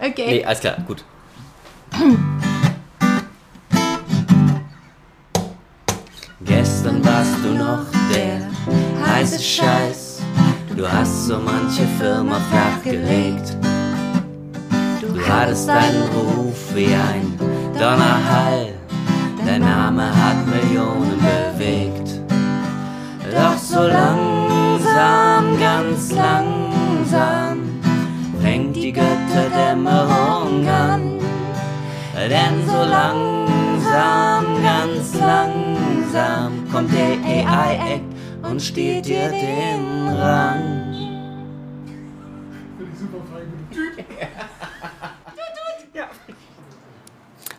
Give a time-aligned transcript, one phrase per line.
[0.00, 0.26] Okay.
[0.26, 1.04] Nee, alles klar, gut.
[6.40, 8.48] Gestern warst du noch der
[9.06, 10.22] heiße Scheiß.
[10.76, 13.56] Du hast so manche Firma flachgelegt.
[15.00, 17.38] Du hattest einen Ruf wie ein
[17.78, 18.74] Donnerhall.
[19.46, 22.20] Dein Name hat Millionen bewegt.
[23.30, 26.63] Doch so langsam, ganz langsam
[29.34, 31.18] die Götterdämmerung an.
[32.16, 38.04] Denn so langsam, ganz langsam kommt der AI-Act
[38.42, 40.84] und stiehlt dir den Rang.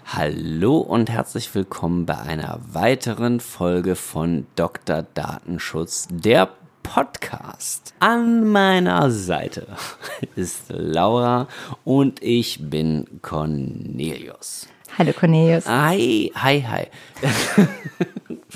[0.06, 5.04] Hallo und herzlich willkommen bei einer weiteren Folge von Dr.
[5.14, 6.50] Datenschutz, der
[6.86, 7.94] Podcast.
[8.00, 9.68] An meiner Seite
[10.36, 11.48] ist Laura
[11.84, 14.68] und ich bin Cornelius.
[14.98, 15.68] Hallo Cornelius.
[15.68, 16.88] Hi, hi, hi.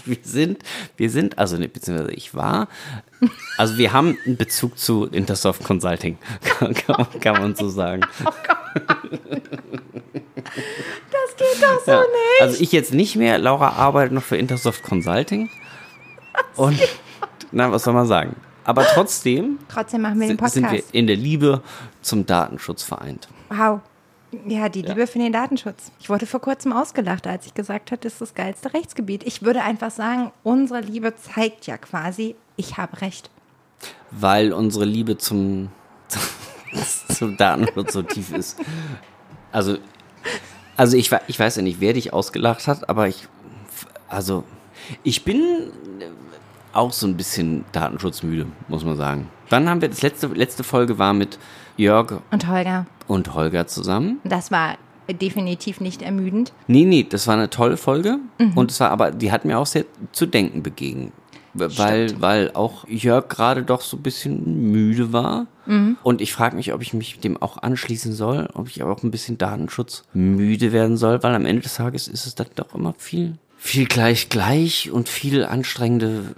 [0.06, 0.60] wir sind,
[0.96, 2.68] wir sind, also ne, beziehungsweise ich war,
[3.58, 8.02] also wir haben einen Bezug zu Intersoft Consulting, kann, kann, kann man so sagen.
[11.12, 12.00] Das geht doch so Ja.
[12.02, 12.42] nicht.
[12.42, 15.50] Also ich jetzt nicht mehr, Laura arbeitet noch für Intersoft Consulting.
[16.56, 16.80] Und,
[17.52, 18.36] na, was soll man sagen?
[18.64, 20.94] Aber trotzdem Trotzdem machen wir den sind, sind wir Podcast.
[20.94, 21.62] in der Liebe
[22.02, 23.28] zum Datenschutz vereint.
[23.50, 23.82] Wow.
[24.48, 25.92] Ja, die Liebe für den Datenschutz.
[26.00, 29.24] Ich wurde vor kurzem ausgelacht, als ich gesagt habe, das ist das geilste Rechtsgebiet.
[29.26, 33.32] Ich würde einfach sagen, unsere Liebe zeigt ja quasi, ich habe recht.
[34.12, 35.70] Weil unsere Liebe zum,
[37.08, 38.60] zum Datenschutz so tief ist.
[39.52, 39.78] Also,
[40.78, 43.28] also ich, ich weiß ja nicht, wer dich ausgelacht hat, aber ich,
[44.08, 44.44] also,
[45.02, 45.72] ich bin
[46.80, 49.30] auch so ein bisschen datenschutzmüde, muss man sagen.
[49.50, 51.38] Wann haben wir, das letzte, letzte Folge war mit
[51.78, 54.20] Jörg Und Holger, und Holger zusammen.
[54.24, 54.76] das war
[55.22, 56.54] definitiv nicht ermüdend.
[56.68, 58.20] Nee, nee, das war eine tolle Folge.
[58.56, 61.12] Und es war aber, die hat mir auch sehr zu denken begegnet.
[61.56, 65.48] Weil, weil auch Jörg gerade doch so ein bisschen müde war.
[66.04, 69.04] Und ich frage mich, ob ich mich dem auch anschließen soll, ob ich aber auch
[69.04, 72.74] ein bisschen Datenschutz müde werden soll, weil am Ende des Tages ist es dann doch
[72.76, 76.34] immer viel, viel gleich gleich und viel anstrengende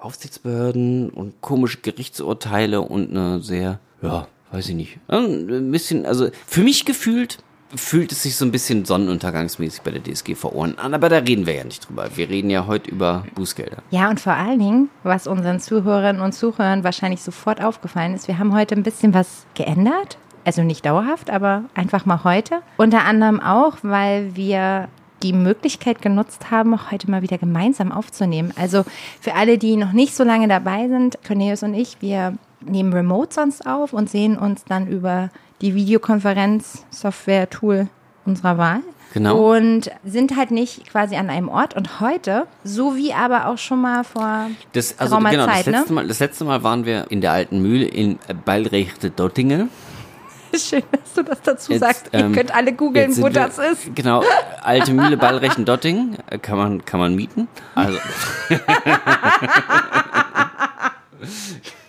[0.00, 6.62] Aufsichtsbehörden und komische Gerichtsurteile und eine sehr, ja, weiß ich nicht, ein bisschen, also für
[6.62, 7.38] mich gefühlt
[7.74, 11.54] fühlt es sich so ein bisschen sonnenuntergangsmäßig bei der DSGVO an, aber da reden wir
[11.54, 12.08] ja nicht drüber.
[12.14, 13.78] Wir reden ja heute über Bußgelder.
[13.90, 18.38] Ja, und vor allen Dingen, was unseren Zuhörerinnen und Zuhörern wahrscheinlich sofort aufgefallen ist, wir
[18.38, 20.18] haben heute ein bisschen was geändert.
[20.44, 22.62] Also nicht dauerhaft, aber einfach mal heute.
[22.76, 24.88] Unter anderem auch, weil wir
[25.22, 28.52] die Möglichkeit genutzt haben, heute mal wieder gemeinsam aufzunehmen.
[28.56, 28.84] Also
[29.20, 33.34] für alle, die noch nicht so lange dabei sind, Cornelius und ich, wir nehmen Remote
[33.34, 35.30] sonst auf und sehen uns dann über
[35.60, 37.88] die Videokonferenz-Software-Tool
[38.24, 38.80] unserer Wahl.
[39.12, 39.54] Genau.
[39.54, 41.76] Und sind halt nicht quasi an einem Ort.
[41.76, 45.88] Und heute, so wie aber auch schon mal vor Das, also genau, Zeit, das, letzte
[45.88, 45.94] ne?
[45.94, 49.68] Mal, das letzte Mal waren wir in der alten Mühle in Ballrechte Dottingen.
[50.54, 52.10] Schön, dass du das dazu Jetzt, sagst.
[52.12, 53.94] ähm, Ihr könnt alle googeln, wo wir- das ist.
[53.94, 54.22] Genau,
[54.62, 57.48] alte Mühle Ballrechten Dottingen äh, kann man, kann man mieten.
[57.74, 57.98] Also,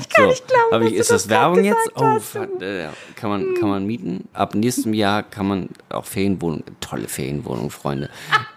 [0.00, 1.90] ich kann nicht glauben, ich, dass du ist das Werbung jetzt?
[1.94, 4.28] Oh, fuck, äh, kann man, kann man mieten.
[4.32, 8.10] Ab nächstem Jahr kann man auch Ferienwohnungen, tolle Ferienwohnungen, Freunde,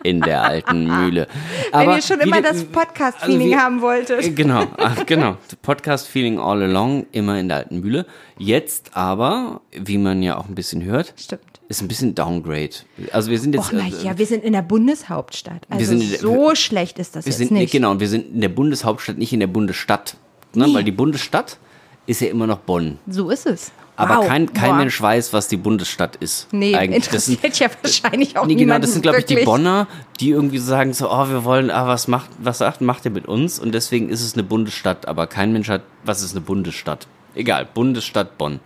[0.04, 1.28] in der alten Mühle.
[1.72, 4.24] Wenn Aber ihr schon immer das Podcast-Feeling wir- haben wolltet.
[4.26, 5.38] äh, Genau, ach, genau.
[5.62, 8.06] Podcast-Feeling all along, immer in der alten Mühle.
[8.38, 11.42] Jetzt aber, wie man ja auch ein bisschen hört, Stimmt.
[11.70, 12.72] ist ein bisschen Downgrade.
[13.12, 13.68] Also wir sind jetzt.
[13.68, 15.62] Och, na äh, ja, wir sind in der Bundeshauptstadt.
[15.70, 17.72] Also in der- so schlecht ist das Wir jetzt sind, nicht.
[17.72, 20.16] Genau, wir sind in der Bundeshauptstadt, nicht in der Bundesstadt.
[20.54, 20.74] Ne?
[20.74, 21.58] Weil die Bundesstadt
[22.06, 23.00] ist ja immer noch Bonn.
[23.08, 23.72] So ist es.
[23.96, 24.28] Aber wow.
[24.28, 24.78] kein, kein Boah.
[24.78, 26.52] Mensch weiß, was die Bundesstadt ist.
[26.52, 27.08] Nee, Eigentlich.
[27.10, 29.44] Das sind, interessiert ja wahrscheinlich auch nee, genau, das sind, glaube ich, die.
[29.44, 29.88] Bonner,
[30.20, 33.28] die irgendwie sagen so, oh, wir wollen, ah, was macht, was sagt, macht ihr mit
[33.28, 33.60] uns?
[33.60, 37.08] Und deswegen ist es eine Bundesstadt, aber kein Mensch hat, was ist eine Bundesstadt?
[37.36, 38.60] Egal, Bundesstadt Bonn.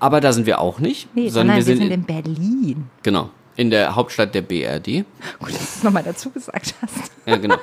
[0.00, 2.90] Aber da sind wir auch nicht, Nee, sondern sondern wir sind, in Berlin.
[3.02, 5.04] genau, in der Hauptstadt der BRD.
[5.38, 7.12] Gut, dass du es nochmal dazu gesagt hast.
[7.26, 7.56] Ja, genau.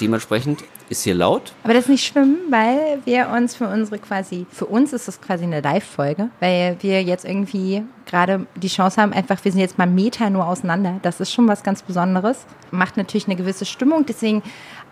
[0.00, 1.52] Dementsprechend ist hier laut.
[1.64, 5.20] Aber das ist nicht schlimm, weil wir uns für unsere quasi, für uns ist das
[5.20, 9.78] quasi eine Live-Folge, weil wir jetzt irgendwie gerade die Chance haben, einfach, wir sind jetzt
[9.78, 10.98] mal Meter nur auseinander.
[11.02, 12.44] Das ist schon was ganz Besonderes.
[12.70, 14.42] Macht natürlich eine gewisse Stimmung, deswegen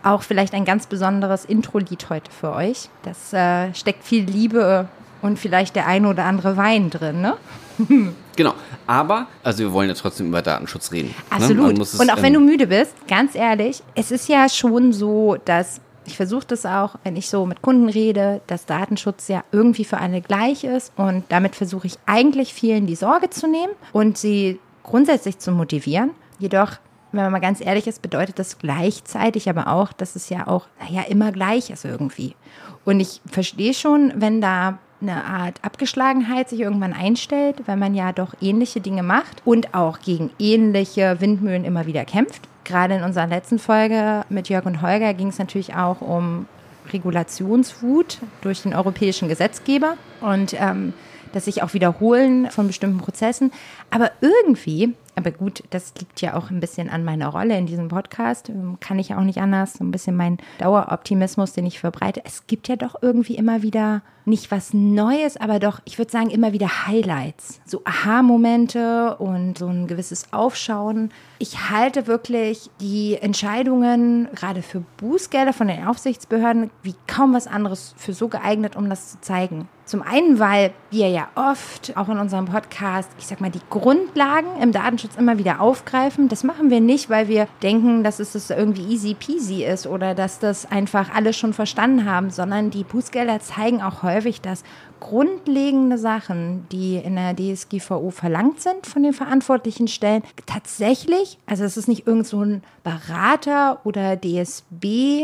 [0.03, 2.89] auch vielleicht ein ganz besonderes Intro-Lied heute für euch.
[3.03, 4.89] Das äh, steckt viel Liebe
[5.23, 7.37] und vielleicht der eine oder andere Wein drin, ne?
[8.39, 8.55] Genau.
[8.87, 11.09] Aber, also wir wollen ja trotzdem über Datenschutz reden.
[11.09, 11.15] ne?
[11.31, 11.77] Absolut.
[11.77, 14.93] muss es, und auch wenn ähm, du müde bist, ganz ehrlich, es ist ja schon
[14.93, 19.43] so, dass Ich versuche das auch, wenn ich so mit Kunden rede, dass Datenschutz ja
[19.51, 20.93] irgendwie für alle gleich ist.
[20.97, 26.13] Und damit versuche ich eigentlich vielen die Sorge zu nehmen und sie grundsätzlich zu motivieren.
[26.39, 26.75] Jedoch,
[27.11, 30.69] wenn man mal ganz ehrlich ist, bedeutet das gleichzeitig aber auch, dass es ja auch,
[30.81, 32.37] naja, immer gleich ist irgendwie.
[32.85, 38.13] Und ich verstehe schon, wenn da eine Art Abgeschlagenheit sich irgendwann einstellt, weil man ja
[38.13, 42.43] doch ähnliche Dinge macht und auch gegen ähnliche Windmühlen immer wieder kämpft.
[42.65, 46.47] Gerade in unserer letzten Folge mit Jörg und Holger ging es natürlich auch um
[46.93, 50.93] Regulationswut durch den europäischen Gesetzgeber und ähm,
[51.33, 53.53] das sich auch wiederholen von bestimmten Prozessen.
[53.91, 57.89] Aber irgendwie aber gut, das liegt ja auch ein bisschen an meiner Rolle in diesem
[57.89, 58.53] Podcast.
[58.79, 59.73] Kann ich auch nicht anders.
[59.73, 62.23] So ein bisschen mein Daueroptimismus, den ich verbreite.
[62.25, 66.31] Es gibt ja doch irgendwie immer wieder nicht was Neues, aber doch, ich würde sagen,
[66.31, 67.61] immer wieder Highlights.
[67.67, 71.11] So Aha-Momente und so ein gewisses Aufschauen.
[71.41, 77.93] Ich halte wirklich die Entscheidungen, gerade für Bußgelder von den Aufsichtsbehörden, wie kaum was anderes
[77.97, 79.67] für so geeignet, um das zu zeigen.
[79.89, 84.61] Zum einen, weil wir ja oft, auch in unserem Podcast, ich sag mal, die Grundlagen
[84.61, 86.29] im Datenschutz immer wieder aufgreifen.
[86.29, 90.15] Das machen wir nicht, weil wir denken, dass es das irgendwie easy peasy ist oder
[90.15, 94.63] dass das einfach alle schon verstanden haben, sondern die Bußgelder zeigen auch häufig, dass
[95.01, 101.79] grundlegende Sachen, die in der DSGVO verlangt sind von den verantwortlichen Stellen, tatsächlich, also es
[101.79, 105.23] ist nicht irgend so ein Berater oder DSB-Gelaber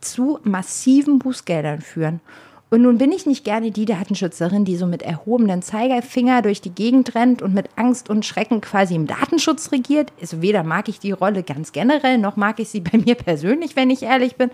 [0.00, 2.20] zu massiven Bußgeldern führen.
[2.70, 6.70] Und nun bin ich nicht gerne die Datenschützerin, die so mit erhobenen Zeigefinger durch die
[6.70, 10.12] Gegend rennt und mit Angst und Schrecken quasi im Datenschutz regiert.
[10.20, 13.74] Also weder mag ich die Rolle ganz generell, noch mag ich sie bei mir persönlich,
[13.74, 14.50] wenn ich ehrlich bin.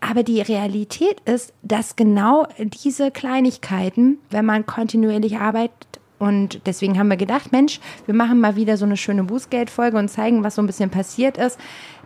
[0.00, 7.08] Aber die Realität ist, dass genau diese Kleinigkeiten, wenn man kontinuierlich arbeitet, und deswegen haben
[7.08, 10.62] wir gedacht, Mensch, wir machen mal wieder so eine schöne Bußgeldfolge und zeigen, was so
[10.62, 11.58] ein bisschen passiert ist,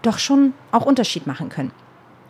[0.02, 1.73] doch schon auch Unterschied machen können.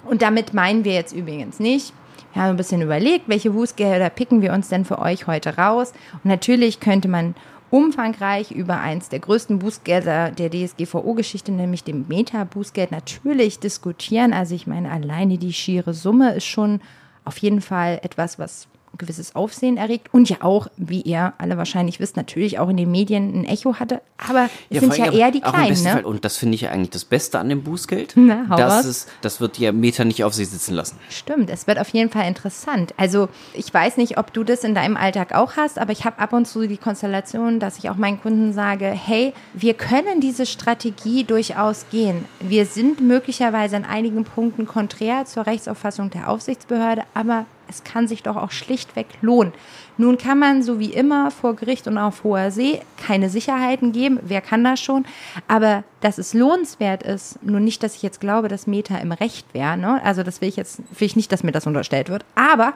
[0.06, 1.92] Und damit meinen wir jetzt übrigens nicht,
[2.34, 5.92] wir haben ein bisschen überlegt, welche Bußgelder picken wir uns denn für euch heute raus.
[6.14, 7.34] Und natürlich könnte man
[7.70, 14.32] umfangreich über eins der größten Bußgelder der DSGVO-Geschichte, nämlich dem Meta-Bußgeld, natürlich diskutieren.
[14.32, 16.80] Also ich meine, alleine die schiere Summe ist schon
[17.24, 18.66] auf jeden Fall etwas, was
[18.98, 22.90] gewisses Aufsehen erregt und ja auch, wie ihr alle wahrscheinlich wisst, natürlich auch in den
[22.90, 24.00] Medien ein Echo hatte.
[24.16, 25.82] Aber es ja, sind ja eher die Kleinen.
[25.82, 25.90] Ne?
[25.90, 28.12] Fall, und das finde ich ja eigentlich das Beste an dem Bußgeld.
[28.16, 30.98] Na, hau das, ist, das wird ja Meta nicht auf sich sitzen lassen.
[31.10, 32.94] Stimmt, es wird auf jeden Fall interessant.
[32.96, 36.18] Also ich weiß nicht, ob du das in deinem Alltag auch hast, aber ich habe
[36.18, 40.46] ab und zu die Konstellation, dass ich auch meinen Kunden sage, hey, wir können diese
[40.46, 42.24] Strategie durchaus gehen.
[42.40, 48.22] Wir sind möglicherweise an einigen Punkten konträr zur Rechtsauffassung der Aufsichtsbehörde, aber es kann sich
[48.22, 49.52] doch auch schlichtweg lohnen.
[49.96, 54.18] Nun kann man, so wie immer, vor Gericht und auf hoher See keine Sicherheiten geben.
[54.22, 55.04] Wer kann das schon?
[55.46, 59.46] Aber dass es lohnenswert ist, nur nicht, dass ich jetzt glaube, dass Meta im Recht
[59.54, 59.76] wäre.
[59.76, 60.02] Ne?
[60.04, 62.24] Also das will ich jetzt, will ich nicht, dass mir das unterstellt wird.
[62.34, 62.74] Aber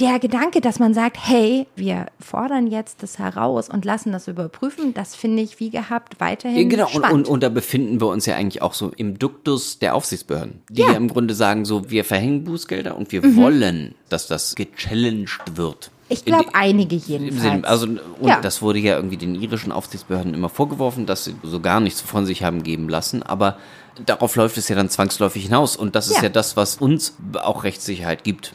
[0.00, 4.94] der Gedanke, dass man sagt, hey, wir fordern jetzt das heraus und lassen das überprüfen,
[4.94, 6.88] das finde ich wie gehabt weiterhin ja, genau.
[6.88, 7.12] spannend.
[7.12, 10.62] Und, und, und da befinden wir uns ja eigentlich auch so im Duktus der Aufsichtsbehörden,
[10.68, 13.36] die ja, ja im Grunde sagen so, wir verhängen Bußgelder und wir mhm.
[13.36, 15.90] wollen, dass das gechallenged wird.
[16.08, 17.64] Ich glaube, einige jedenfalls.
[17.64, 18.40] Also, und ja.
[18.40, 22.26] das wurde ja irgendwie den irischen Aufsichtsbehörden immer vorgeworfen, dass sie so gar nichts von
[22.26, 23.22] sich haben geben lassen.
[23.22, 23.56] Aber
[24.04, 25.76] darauf läuft es ja dann zwangsläufig hinaus.
[25.76, 28.54] Und das ist ja, ja das, was uns auch Rechtssicherheit gibt.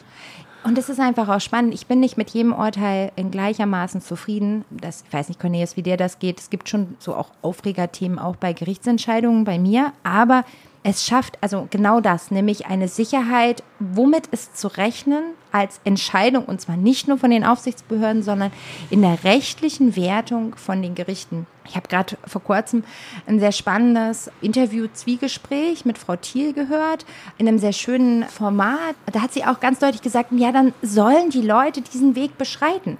[0.62, 1.72] Und es ist einfach auch spannend.
[1.72, 4.64] Ich bin nicht mit jedem Urteil in gleichermaßen zufrieden.
[4.70, 6.38] Das, ich weiß nicht, Cornelius, wie dir das geht.
[6.38, 9.92] Es gibt schon so auch Aufregerthemen auch bei Gerichtsentscheidungen bei mir.
[10.02, 10.44] Aber
[10.82, 15.22] es schafft also genau das, nämlich eine Sicherheit, womit ist zu rechnen
[15.52, 18.50] als Entscheidung, und zwar nicht nur von den Aufsichtsbehörden, sondern
[18.88, 21.46] in der rechtlichen Wertung von den Gerichten.
[21.66, 22.82] Ich habe gerade vor kurzem
[23.26, 27.04] ein sehr spannendes Interview-Zwiegespräch mit Frau Thiel gehört,
[27.36, 28.94] in einem sehr schönen Format.
[29.12, 32.96] Da hat sie auch ganz deutlich gesagt, ja, dann sollen die Leute diesen Weg beschreiten.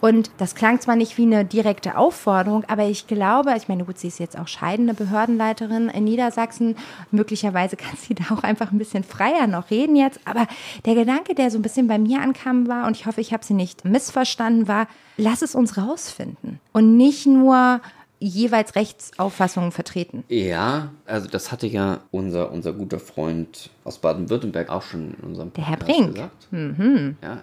[0.00, 3.98] Und das klang zwar nicht wie eine direkte Aufforderung, aber ich glaube, ich meine, gut,
[3.98, 6.76] sie ist jetzt auch scheidende Behördenleiterin in Niedersachsen.
[7.10, 10.20] Möglicherweise kann sie da auch einfach ein bisschen freier noch reden jetzt.
[10.24, 10.46] Aber
[10.84, 13.44] der Gedanke, der so ein bisschen bei mir ankam, war, und ich hoffe, ich habe
[13.44, 14.86] sie nicht missverstanden, war,
[15.16, 16.60] lass es uns rausfinden.
[16.72, 17.80] Und nicht nur
[18.20, 20.24] jeweils Rechtsauffassungen vertreten.
[20.28, 25.50] Ja, also das hatte ja unser, unser guter Freund aus Baden-Württemberg auch schon in unserem
[25.50, 26.14] Podcast Der Herr Brink.
[26.14, 26.52] gesagt.
[26.52, 27.16] Mhm.
[27.22, 27.42] Ja,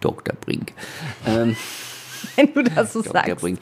[0.00, 0.34] Dr.
[0.34, 0.72] Brink.
[1.26, 1.56] Ähm,
[2.36, 3.12] Wenn du das so Dr.
[3.24, 3.36] sagst.
[3.40, 3.60] Brink.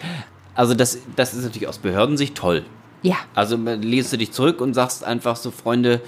[0.54, 2.64] Also das, das ist natürlich aus Behördensicht toll.
[3.02, 3.16] Ja.
[3.34, 6.00] Also lehnst du dich zurück und sagst einfach so, Freunde,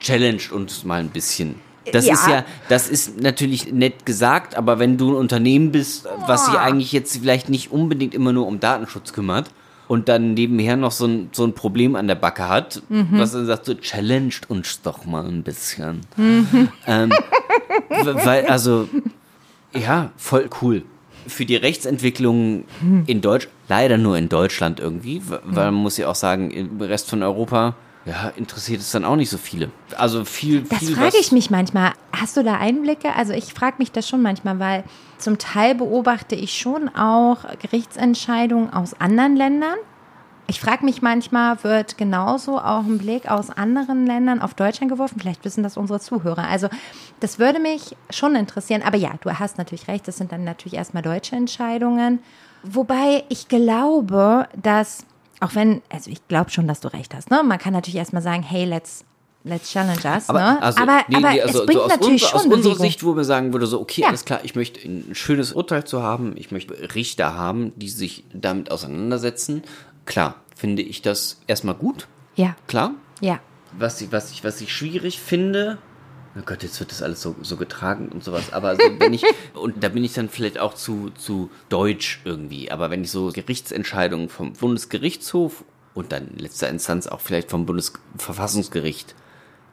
[0.00, 1.54] challenge uns mal ein bisschen.
[1.92, 2.12] Das ja.
[2.12, 6.54] ist ja, das ist natürlich nett gesagt, aber wenn du ein Unternehmen bist, was sich
[6.56, 9.50] eigentlich jetzt vielleicht nicht unbedingt immer nur um Datenschutz kümmert
[9.88, 13.08] und dann nebenher noch so ein, so ein Problem an der Backe hat, Mhm.
[13.12, 16.02] was er sagt, so challenged uns doch mal ein bisschen.
[16.18, 16.68] Mhm.
[16.86, 17.12] Ähm,
[17.88, 18.88] weil, also,
[19.74, 20.82] ja, voll cool.
[21.26, 23.04] Für die Rechtsentwicklung Hm.
[23.06, 27.10] in Deutsch, leider nur in Deutschland irgendwie, weil man muss ja auch sagen, im Rest
[27.10, 27.74] von Europa,
[28.06, 29.70] ja, interessiert es dann auch nicht so viele.
[29.98, 31.92] Also viel, Das viel frage ich mich manchmal.
[32.12, 33.14] Hast du da Einblicke?
[33.14, 34.84] Also ich frage mich das schon manchmal, weil
[35.18, 39.76] zum Teil beobachte ich schon auch Gerichtsentscheidungen aus anderen Ländern.
[40.50, 45.20] Ich frage mich manchmal, wird genauso auch ein Blick aus anderen Ländern auf Deutschland geworfen?
[45.20, 46.48] Vielleicht wissen das unsere Zuhörer.
[46.48, 46.68] Also
[47.20, 48.82] das würde mich schon interessieren.
[48.82, 52.18] Aber ja, du hast natürlich recht, das sind dann natürlich erstmal deutsche Entscheidungen.
[52.64, 55.06] Wobei ich glaube, dass,
[55.38, 57.44] auch wenn, also ich glaube schon, dass du recht hast, ne?
[57.44, 59.04] Man kann natürlich erstmal sagen, hey, let's,
[59.44, 60.62] let's challenge us, Aber, ne?
[60.62, 62.72] also, aber, nee, aber nee, also, es bringt so aus, natürlich unser, aus schon unserer
[62.72, 62.86] Bewegung.
[62.90, 64.08] Sicht, wo wir sagen würde, so, okay, Ja.
[64.08, 68.24] alles klar, ich möchte ein schönes Urteil zu haben, ich möchte Richter haben, die sich
[68.34, 69.62] damit auseinandersetzen.
[70.10, 72.92] Klar, finde ich das erstmal gut, Ja, klar.
[73.20, 73.40] ja.
[73.78, 75.78] Was ich, was ich, was ich schwierig finde,
[76.36, 79.24] oh Gott, jetzt wird das alles so, so getragen und sowas, aber so bin ich,
[79.54, 83.30] und da bin ich dann vielleicht auch zu, zu deutsch irgendwie, aber wenn ich so
[83.32, 85.64] Gerichtsentscheidungen vom Bundesgerichtshof
[85.94, 89.14] und dann in letzter Instanz auch vielleicht vom Bundesverfassungsgericht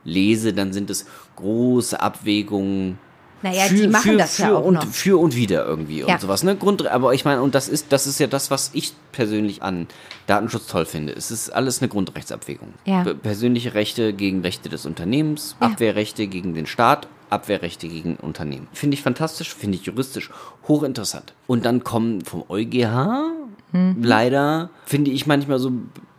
[0.03, 3.00] lese, dann sind es große Abwägungen.
[3.44, 4.86] Naja, die machen das für ja auch und, noch.
[4.88, 6.08] Für und wieder irgendwie Ja.
[6.15, 6.44] und sowas.
[6.44, 6.56] Ne?
[6.56, 9.88] Grund, aber ich meine, und das ist, das ist ja das, was ich persönlich an
[10.25, 11.13] Datenschutz toll finde.
[11.13, 12.74] Es ist alles eine Grundrechtsabwägung.
[12.86, 13.03] Ja.
[13.03, 15.67] Persönliche Rechte gegen Rechte des Unternehmens, Ja.
[15.67, 18.67] Abwehrrechte gegen den Staat, Abwehrrechte gegen Unternehmen.
[18.74, 20.29] Finde ich fantastisch, finde ich juristisch
[20.67, 21.34] hochinteressant.
[21.46, 23.34] Und dann kommen vom EuGH
[23.74, 23.98] Mhm.
[24.01, 25.74] leider, finde ich manchmal so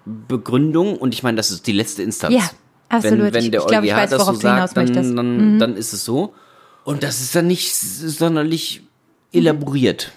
[0.04, 2.34] Begründungen, und ich meine, das ist die letzte Instanz.
[2.34, 2.42] Ja,
[2.88, 3.18] absolut.
[3.26, 4.84] Wenn, wenn Ich- der ich glaube, ich EuGH weiß, das so worauf hinaus sagt, dann,
[4.86, 5.10] möchtest.
[5.12, 5.16] Mhm.
[5.16, 6.34] dann, dann ist es so.
[6.88, 8.80] Und das ist dann nicht sonderlich
[9.30, 10.10] elaboriert.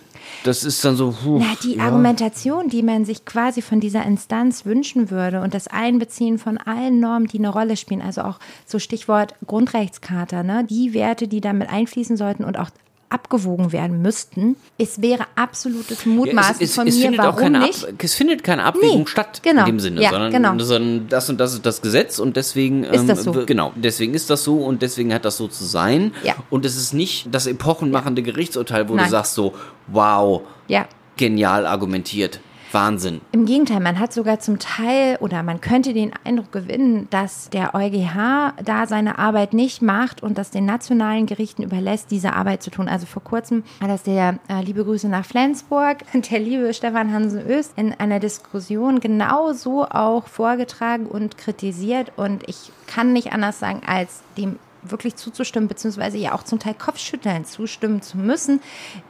[0.45, 1.11] Das ist dann so.
[1.11, 1.83] puh, Na, die ja.
[1.83, 7.01] Argumentation, die man sich quasi von dieser Instanz wünschen würde und das Einbeziehen von allen
[7.01, 11.67] Normen, die eine Rolle spielen, also auch so Stichwort Grundrechtscharta, ne, die Werte, die damit
[11.67, 12.69] einfließen sollten und auch
[13.11, 17.39] abgewogen werden müssten, es wäre absolutes Mutmaßen es, es, von es mir, findet auch warum
[17.39, 17.83] keine nicht.
[17.85, 19.61] Ab, es findet keine Abwägung Nee, statt genau.
[19.61, 20.57] in dem Sinne, Ja, sondern, genau.
[20.59, 23.35] sondern das und das ist das Gesetz und deswegen Ist das so?
[23.35, 26.13] w- genau, deswegen ist das so und deswegen hat das so zu sein.
[26.23, 26.35] Ja.
[26.49, 29.05] Und es ist nicht das epochenmachende Gerichtsurteil, wo Nein.
[29.05, 29.53] du sagst so,
[29.87, 30.87] wow, Ja,
[31.17, 32.39] genial argumentiert,
[32.73, 33.21] Wahnsinn.
[33.31, 37.75] Im Gegenteil, man hat sogar zum Teil oder man könnte den Eindruck gewinnen, dass der
[37.75, 42.71] EuGH da seine Arbeit nicht macht und das den nationalen Gerichten überlässt, diese Arbeit zu
[42.71, 42.87] tun.
[42.87, 45.97] Also vor kurzem hat das der, äh, liebe Grüße nach Flensburg,
[46.31, 52.71] der liebe Stefan Hansen-Öst in einer Diskussion genau so auch vorgetragen und kritisiert und ich
[52.87, 58.01] kann nicht anders sagen, als dem wirklich zuzustimmen, beziehungsweise ja auch zum Teil Kopfschütteln zustimmen
[58.01, 58.61] zu müssen.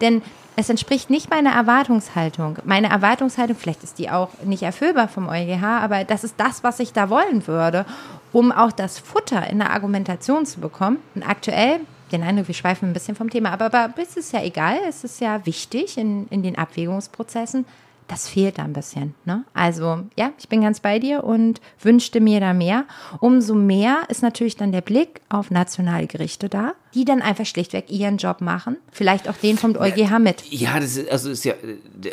[0.02, 0.22] Denn
[0.56, 2.58] es entspricht nicht meiner Erwartungshaltung.
[2.66, 6.80] Meine Erwartungshaltung, vielleicht ist die auch nicht erfüllbar vom EuGH, aber das ist das, was
[6.80, 7.86] ich da wollen würde,
[8.34, 10.98] um auch das Futter in der Argumentation zu bekommen.
[11.16, 11.80] Und aktuell,
[12.12, 15.04] den Eindruck, wir schweifen ein bisschen vom Thema, aber, aber es ist ja egal, es
[15.04, 17.66] ist ja wichtig in, in den Abwägungsprozessen.
[18.12, 19.16] Das fehlt da ein bisschen.
[19.24, 19.46] Ne?
[19.54, 22.84] Also ja, ich bin ganz bei dir und wünschte mir da mehr.
[23.22, 27.90] Umso mehr ist natürlich dann der Blick auf nationale Gerichte da, die dann einfach schlichtweg
[27.90, 28.76] ihren Job machen.
[28.92, 30.44] Vielleicht auch den vom EuGH mit.
[30.52, 31.54] Ja, das ist, also ist ja,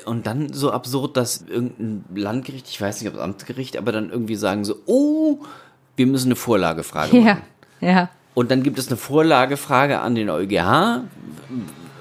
[0.05, 4.11] und dann so absurd, dass irgendein Landgericht, ich weiß nicht, ob es Amtsgericht, aber dann
[4.11, 5.41] irgendwie sagen so, oh,
[5.97, 7.43] wir müssen eine Vorlagefrage machen.
[7.81, 8.09] ja.
[8.35, 11.03] Und dann gibt es eine Vorlagefrage an den EuGH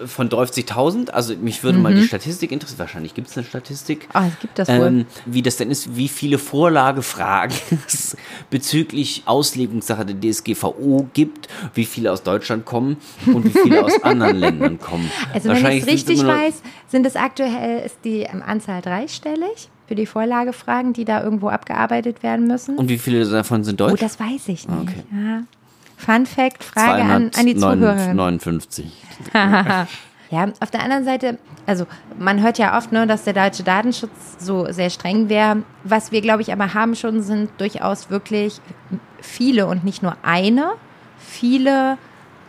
[0.05, 1.09] von 30.000.
[1.09, 2.79] Also mich würde mal die Statistik interessieren.
[2.79, 4.07] Wahrscheinlich gibt es eine Statistik.
[4.13, 4.87] Ah, es gibt das wohl.
[4.87, 8.15] Ähm, wie das denn ist, wie viele Vorlagefragen es
[8.49, 14.37] bezüglich Auslegungssache der DSGVO gibt, wie viele aus Deutschland kommen und wie viele aus anderen
[14.37, 15.09] Ländern kommen.
[15.33, 19.95] Also wenn ich es richtig weiß, sind es aktuell, ist die ähm, Anzahl dreistellig für
[19.95, 22.77] die Vorlagefragen, die da irgendwo abgearbeitet werden müssen.
[22.77, 23.93] Und wie viele davon sind deutsch?
[23.93, 24.81] Oh, das weiß ich nicht.
[24.81, 25.03] Okay.
[25.11, 25.43] Ja.
[25.97, 27.97] Fun Fact, Frage an, an die Zuhörer.
[27.97, 28.91] 259.
[30.29, 31.87] Ja, auf der anderen Seite, also
[32.19, 35.63] man hört ja oft, ne, dass der deutsche Datenschutz so sehr streng wäre.
[35.85, 38.59] Was wir, glaube ich, aber haben schon, sind durchaus wirklich
[39.21, 40.71] viele und nicht nur eine,
[41.17, 41.97] viele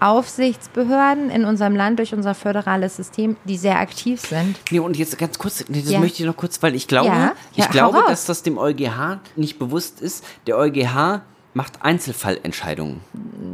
[0.00, 4.58] Aufsichtsbehörden in unserem Land durch unser föderales System, die sehr aktiv sind.
[4.72, 6.00] Nee, und jetzt ganz kurz, nee, das Ja.
[6.00, 8.10] möchte ich noch kurz, weil ich glaube, Ja, ich ja, glaube, hau raus.
[8.10, 10.24] dass das dem EuGH nicht bewusst ist.
[10.48, 11.22] Der EuGH
[11.58, 13.00] macht Einzelfallentscheidungen.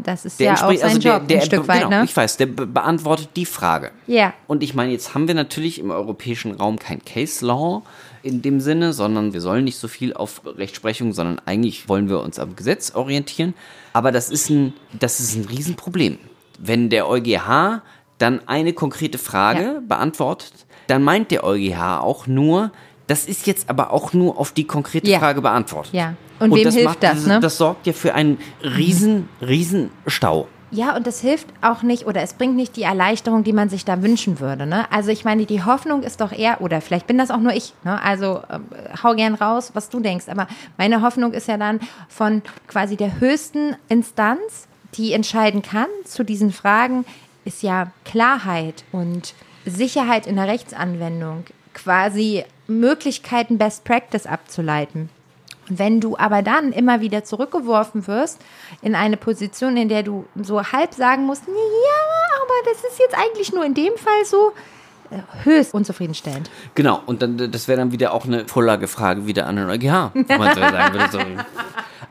[0.02, 2.04] Das ist Der ja auch sein also der, Job, der, ein Stück weit, genau, ne?
[2.04, 3.92] Ich weiß, der be beantwortet die Frage.
[4.06, 4.34] Ja.
[4.46, 7.82] Und ich meine, jetzt haben wir natürlich im europäischen Raum kein Case Law
[8.23, 12.20] in dem Sinne, sondern wir sollen nicht so viel auf Rechtsprechung, sondern eigentlich wollen wir
[12.20, 13.54] uns am Gesetz orientieren.
[13.94, 16.18] Aber das ist ein, das ist ein Riesenproblem.
[16.58, 17.80] Wenn der EuGH
[18.18, 19.80] dann eine konkrete Frage Ja.
[19.88, 20.52] beantwortet,
[20.88, 22.70] dann meint der EuGH auch nur
[23.06, 25.18] Das ist jetzt aber auch nur auf die konkrete Ja.
[25.18, 25.92] Frage beantwortet.
[25.92, 26.14] Ja.
[26.40, 27.40] Und wem hilft macht, das, ne?
[27.40, 30.49] Das sorgt ja für einen riesen, riesen Stau.
[30.70, 33.84] Ja, und das hilft auch nicht oder es bringt nicht die Erleichterung, die man sich
[33.84, 34.66] da wünschen würde.
[34.66, 34.90] Ne?
[34.90, 37.75] Also ich meine, die Hoffnung ist doch eher, oder vielleicht bin das auch nur ich,
[37.84, 38.02] ne?
[38.02, 38.64] also ähm,
[39.00, 43.20] hau gern raus, was du denkst, aber meine Hoffnung ist ja dann von quasi der
[43.20, 47.04] höchsten Instanz, die entscheiden kann zu diesen Fragen,
[47.44, 49.34] ist ja Klarheit und
[49.64, 55.11] Sicherheit in der Rechtsanwendung, quasi Möglichkeiten, Best Practice abzuleiten.
[55.68, 58.40] Und wenn du aber dann immer wieder zurückgeworfen wirst
[58.83, 63.16] in eine Position, in der du so halb sagen musst, ja, aber das ist jetzt
[63.16, 64.52] eigentlich nur in dem Fall so,
[65.11, 66.50] äh, höchst unzufriedenstellend.
[66.75, 70.38] Genau, und dann, das wäre dann wieder auch eine Vorlagefrage wieder an den EuGH, wo
[70.38, 71.09] man so sagen würde.
[71.11, 71.18] So.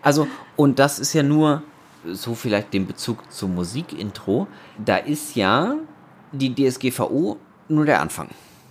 [0.01, 1.63] Also, und das ist ja nur
[2.05, 4.47] so vielleicht den Bezug zum Musikintro.
[4.83, 5.75] Da ist ja
[6.33, 7.37] die DSGVO
[7.69, 8.27] nur der Anfang.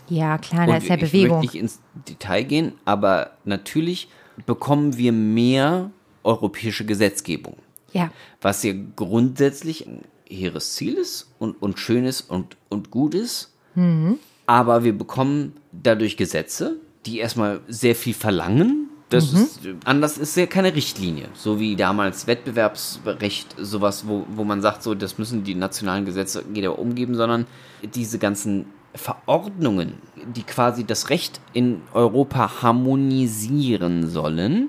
[0.08, 1.38] Ja, klar, da ist ja ich Bewegung.
[1.38, 4.08] möchte nicht ins Detail gehen, aber natürlich
[4.46, 5.90] bekommen wir mehr
[6.24, 7.56] europäische Gesetzgebung,
[7.92, 13.14] Ja, was ja grundsätzlich ein hehres Ziel ist und, und schön ist und, und gut
[13.14, 13.52] ist.
[13.74, 14.18] Mhm.
[14.46, 18.88] Aber wir bekommen dadurch Gesetze, die erstmal sehr viel verlangen.
[19.08, 19.38] Das Mhm.
[19.38, 21.28] ist, anders ist ja keine Richtlinie.
[21.34, 26.44] So wie damals Wettbewerbsrecht, sowas, wo, wo man sagt, so, das müssen die nationalen Gesetze
[26.54, 27.46] jeder umgeben, sondern
[27.94, 29.94] diese ganzen Verordnungen,
[30.34, 34.68] die quasi das Recht in Europa harmonisieren sollen,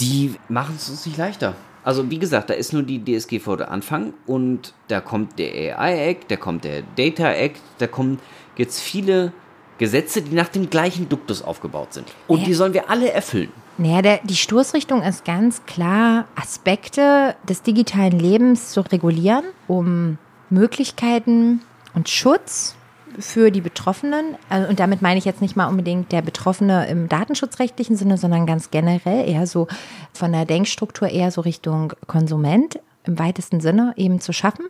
[0.00, 1.54] die machen es uns nicht leichter.
[1.84, 6.08] Also wie gesagt, da ist nur die DSGVO der Anfang und da kommt der AI
[6.10, 8.18] Act, da kommt der Data Act, da kommen
[8.56, 9.32] jetzt viele
[9.78, 12.06] Gesetze, die nach dem gleichen Duktus aufgebaut sind.
[12.26, 12.46] Und Ja.
[12.46, 13.50] die sollen wir alle erfüllen.
[13.78, 20.18] Naja, der, die Stoßrichtung ist ganz klar, Aspekte des digitalen Lebens zu regulieren, um
[20.50, 21.62] Möglichkeiten
[21.94, 22.74] und Schutz
[23.18, 27.08] für die Betroffenen, also, und damit meine ich jetzt nicht mal unbedingt der Betroffene im
[27.08, 29.66] datenschutzrechtlichen Sinne, sondern ganz generell eher so
[30.12, 34.66] von der Denkstruktur eher so Richtung Konsument im weitesten Sinne eben zu schaffen.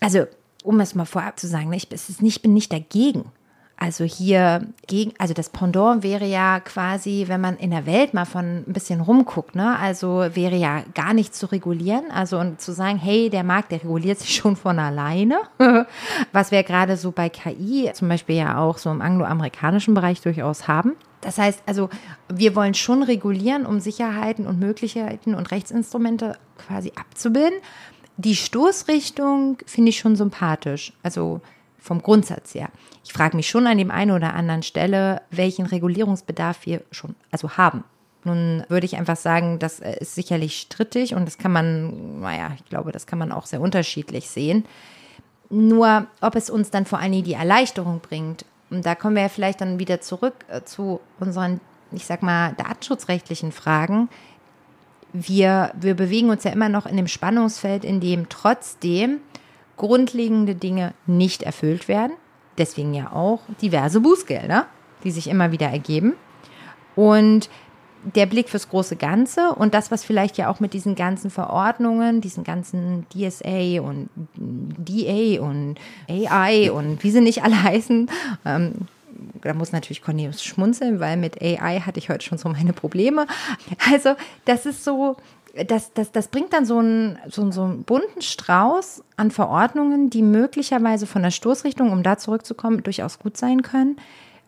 [0.00, 0.24] Also,
[0.62, 3.24] um es mal vorab zu sagen, ne, ich, ist nicht, ich bin nicht dagegen.
[3.82, 8.26] Also hier gegen, also das Pendant wäre ja quasi, wenn man in der Welt mal
[8.26, 9.78] von ein bisschen rumguckt, ne?
[9.78, 12.10] Also wäre ja gar nicht zu regulieren.
[12.10, 15.40] Also und zu sagen, hey, der Markt, der reguliert sich schon von alleine.
[16.32, 20.68] Was wir gerade so bei KI zum Beispiel ja auch so im angloamerikanischen Bereich durchaus
[20.68, 20.94] haben.
[21.22, 21.88] Das heißt also,
[22.28, 27.60] wir wollen schon regulieren, um Sicherheiten und Möglichkeiten und Rechtsinstrumente quasi abzubilden.
[28.18, 30.92] Die Stoßrichtung finde ich schon sympathisch.
[31.02, 31.40] Also
[31.80, 32.68] vom Grundsatz her.
[33.04, 37.50] Ich frage mich schon an dem einen oder anderen Stelle, welchen Regulierungsbedarf wir schon also
[37.56, 37.84] haben.
[38.24, 42.52] Nun würde ich einfach sagen, das äh, ist sicherlich strittig und das kann man, naja,
[42.54, 44.66] ich glaube, das kann man auch sehr unterschiedlich sehen.
[45.48, 49.22] Nur, ob es uns dann vor allen Dingen die Erleichterung bringt, und da kommen wir
[49.22, 51.60] ja vielleicht dann wieder zurück äh, zu unseren,
[51.92, 54.08] ich sag mal, datenschutzrechtlichen Fragen.
[55.12, 59.18] Wir, wir bewegen uns ja immer noch in dem Spannungsfeld, in dem trotzdem
[59.80, 62.12] grundlegende Dinge nicht erfüllt werden.
[62.58, 64.66] Deswegen ja auch diverse Bußgelder,
[65.04, 66.12] die sich immer wieder ergeben.
[66.96, 67.48] Und
[68.14, 72.20] der Blick fürs große Ganze und das, was vielleicht ja auch mit diesen ganzen Verordnungen,
[72.20, 75.76] diesen ganzen DSA und DA und
[76.08, 78.10] AI und wie sie nicht alle heißen,
[78.44, 78.72] ähm,
[79.42, 83.26] da muss natürlich Cornelius schmunzeln, weil mit AI hatte ich heute schon so meine Probleme.
[83.92, 84.14] Also,
[84.44, 85.16] das ist so,
[85.66, 90.22] das, das, das bringt dann so einen, so, so einen bunten Strauß an Verordnungen, die
[90.22, 93.96] möglicherweise von der Stoßrichtung, um da zurückzukommen, durchaus gut sein können.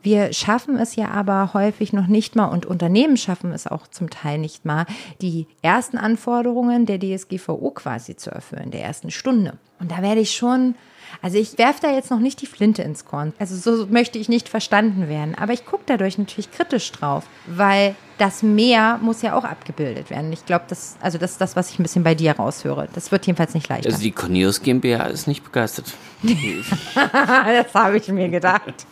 [0.02, 4.10] Wir schaffen es ja aber häufig noch nicht mal und Unternehmen schaffen es auch zum
[4.10, 4.84] Teil nicht mal,
[5.20, 9.58] die ersten Anforderungen der DSGVO quasi zu erfüllen, der ersten Stunde.
[9.78, 10.74] Und da werde ich schon,
[11.20, 13.32] also ich werfe da jetzt noch nicht die Flinte ins Korn.
[13.38, 15.34] Also so möchte ich nicht verstanden werden.
[15.34, 20.32] Aber ich gucke dadurch natürlich kritisch drauf, weil das Mehr muss ja auch abgebildet werden.
[20.32, 22.88] Ich glaube, das, also das ist das, was ich ein bisschen bei dir raushöre.
[22.94, 23.88] Das wird jedenfalls nicht leichter.
[23.88, 25.92] Also die Cornelius GmbH ist nicht begeistert.
[26.94, 28.86] das habe ich mir gedacht.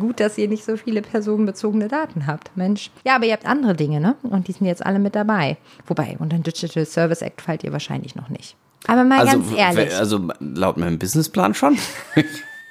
[0.00, 2.90] Gut, dass ihr nicht so viele personenbezogene Daten habt, Mensch.
[3.04, 4.16] Ja, aber ihr habt andere Dinge, ne?
[4.24, 5.58] Und die sind jetzt alle mit dabei.
[5.86, 8.56] Wobei, unter den Digital Service Act fallt ihr wahrscheinlich noch nicht.
[8.86, 11.78] Aber mal Also, ganz ehrlich, also laut meinem Businessplan schon.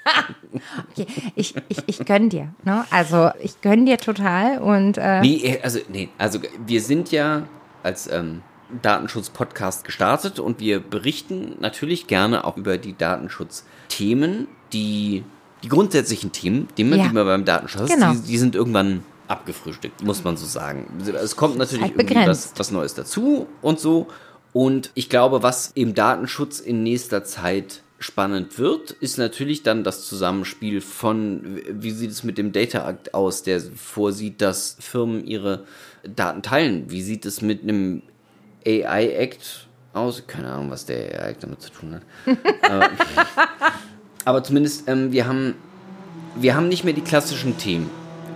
[0.91, 2.53] okay, ich, ich, ich gönn dir.
[2.63, 2.85] Ne?
[2.91, 7.43] Also ich gönn dir total und äh, Nee, also, nee, also wir sind ja
[7.83, 8.41] als ähm,
[8.81, 15.23] Datenschutz-Podcast gestartet und wir berichten natürlich gerne auch über die Datenschutzthemen, die,
[15.63, 17.07] die grundsätzlichen Themen, die man, Ja.
[17.07, 18.11] die man beim Datenschutz Genau.
[18.13, 20.85] die, die sind irgendwann abgefrühstückt, muss man so sagen.
[21.15, 24.07] Es kommt natürlich halt irgendwie was, was Neues dazu und so.
[24.55, 30.07] Und ich glaube, was im Datenschutz in nächster Zeit spannend wird, ist natürlich dann das
[30.07, 35.65] Zusammenspiel von, wie sieht es mit dem Data Act aus, der vorsieht, dass Firmen ihre
[36.03, 36.89] Daten teilen.
[36.89, 38.01] Wie sieht es mit einem
[38.65, 40.23] AI Act aus?
[40.25, 42.37] Keine Ahnung, was der AI Act damit zu tun hat.
[42.71, 42.89] aber,
[44.23, 45.55] aber, zumindest, ähm, wir haben,
[46.37, 47.89] wir haben nicht mehr die klassischen Themen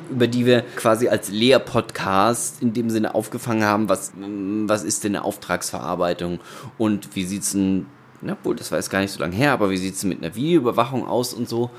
[0.09, 5.15] über die wir quasi als Lehr-Podcast in dem Sinne aufgefangen haben, was, was ist denn
[5.15, 6.39] eine Auftragsverarbeitung
[6.77, 7.85] und wie sieht es denn
[8.21, 10.21] na wohl, das war jetzt gar nicht so lange her, aber wie sieht es mit
[10.23, 11.69] einer Videoüberwachung aus und so?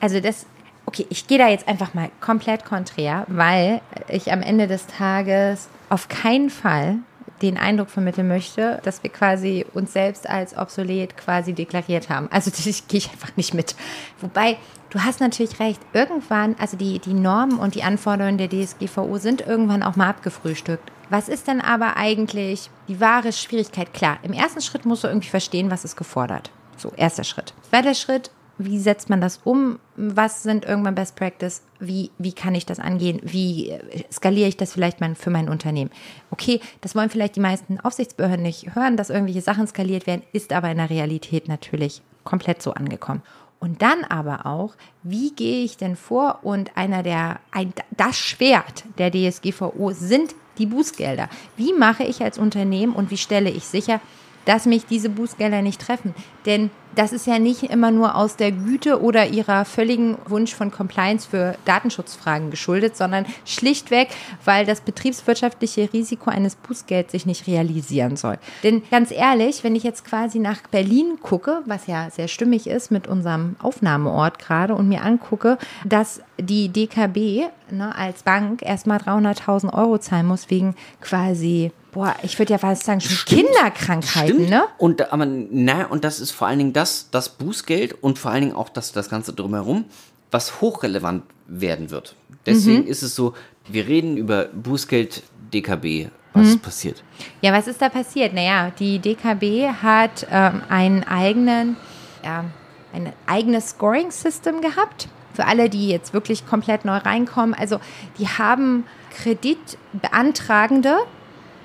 [0.00, 0.46] Also das,
[0.86, 5.68] okay, ich gehe da jetzt einfach mal komplett konträr, weil ich am Ende des Tages
[5.88, 6.96] auf keinen Fall
[7.42, 12.28] den Eindruck vermitteln möchte, dass wir quasi uns selbst als obsolet quasi deklariert haben.
[12.30, 13.74] Also das gehe ich einfach nicht mit.
[14.20, 14.56] Wobei,
[14.90, 19.40] du hast natürlich recht, irgendwann, also die, die Normen und die Anforderungen der DSGVO sind
[19.40, 20.90] irgendwann auch mal abgefrühstückt.
[21.08, 23.92] Was ist denn aber eigentlich die wahre Schwierigkeit?
[23.92, 26.50] Klar, im ersten Schritt musst du irgendwie verstehen, was ist gefordert.
[26.76, 27.52] So, erster Schritt.
[27.68, 29.78] Zweiter Schritt, wie setzt man das um?
[29.96, 31.62] Was sind irgendwann Best Practice?
[31.78, 33.20] Wie, wie kann ich das angehen?
[33.22, 33.74] Wie
[34.12, 35.90] skaliere ich das vielleicht mein, für mein Unternehmen?
[36.30, 40.52] Okay, das wollen vielleicht die meisten Aufsichtsbehörden nicht hören, dass irgendwelche Sachen skaliert werden, ist
[40.52, 43.22] aber in der Realität natürlich komplett so angekommen.
[43.60, 46.40] Und dann aber auch, wie gehe ich denn vor?
[46.42, 51.28] Und einer der, ein, das Schwert der DSGVO sind die Bußgelder.
[51.56, 54.00] Wie mache ich als Unternehmen und wie stelle ich sicher,
[54.44, 56.14] dass mich diese Bußgelder nicht treffen?
[56.46, 60.70] Denn das ist ja nicht immer nur aus der Güte oder ihrer völligen Wunsch von
[60.70, 64.08] Compliance für Datenschutzfragen geschuldet, sondern schlichtweg,
[64.44, 68.38] weil das betriebswirtschaftliche Risiko eines Bußgelds sich nicht realisieren soll.
[68.64, 72.90] Denn ganz ehrlich, wenn ich jetzt quasi nach Berlin gucke, was ja sehr stimmig ist
[72.90, 79.72] mit unserem Aufnahmeort gerade und mir angucke, dass die DKB ne, als Bank erstmal 300.000
[79.72, 83.48] Euro zahlen muss wegen quasi boah, ich würde ja fast sagen, schon Stimmt.
[83.48, 84.50] Kinderkrankheiten, Stimmt.
[84.50, 84.64] ne?
[84.78, 88.42] Und aber na, und das ist vor allen Dingen das, das Bußgeld und vor allen
[88.42, 89.84] Dingen auch das, das Ganze drumherum,
[90.30, 92.14] was hochrelevant werden wird.
[92.46, 92.88] Deswegen mhm.
[92.88, 93.34] ist es so,
[93.68, 95.22] wir reden über Bußgeld
[95.52, 96.08] DKB.
[96.32, 96.48] Was mhm.
[96.50, 97.02] ist passiert?
[97.40, 98.32] Ja, was ist da passiert?
[98.34, 101.76] Naja, die DKB hat ähm, einen eigenen,
[102.24, 102.44] ja,
[102.92, 105.08] ein eigenes Scoring-System gehabt.
[105.34, 107.54] Für alle, die jetzt wirklich komplett neu reinkommen.
[107.54, 107.80] Also,
[108.18, 108.84] die haben
[109.22, 110.98] Kreditbeantragende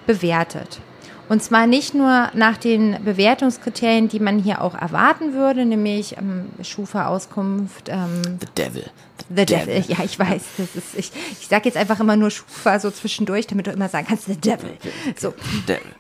[0.05, 0.79] bewertet.
[1.27, 6.49] Und zwar nicht nur nach den Bewertungskriterien, die man hier auch erwarten würde, nämlich ähm,
[6.61, 7.89] Schufa-Auskunft.
[7.89, 8.83] Ähm, The Devil.
[8.83, 9.65] The, The Devil.
[9.65, 9.95] Devil.
[9.97, 10.43] Ja, ich weiß.
[10.57, 13.89] Das ist, ich ich sage jetzt einfach immer nur Schufa so zwischendurch, damit du immer
[13.89, 14.77] sagen kannst, The Devil.
[15.17, 15.33] So.
[15.51, 15.91] The Devil.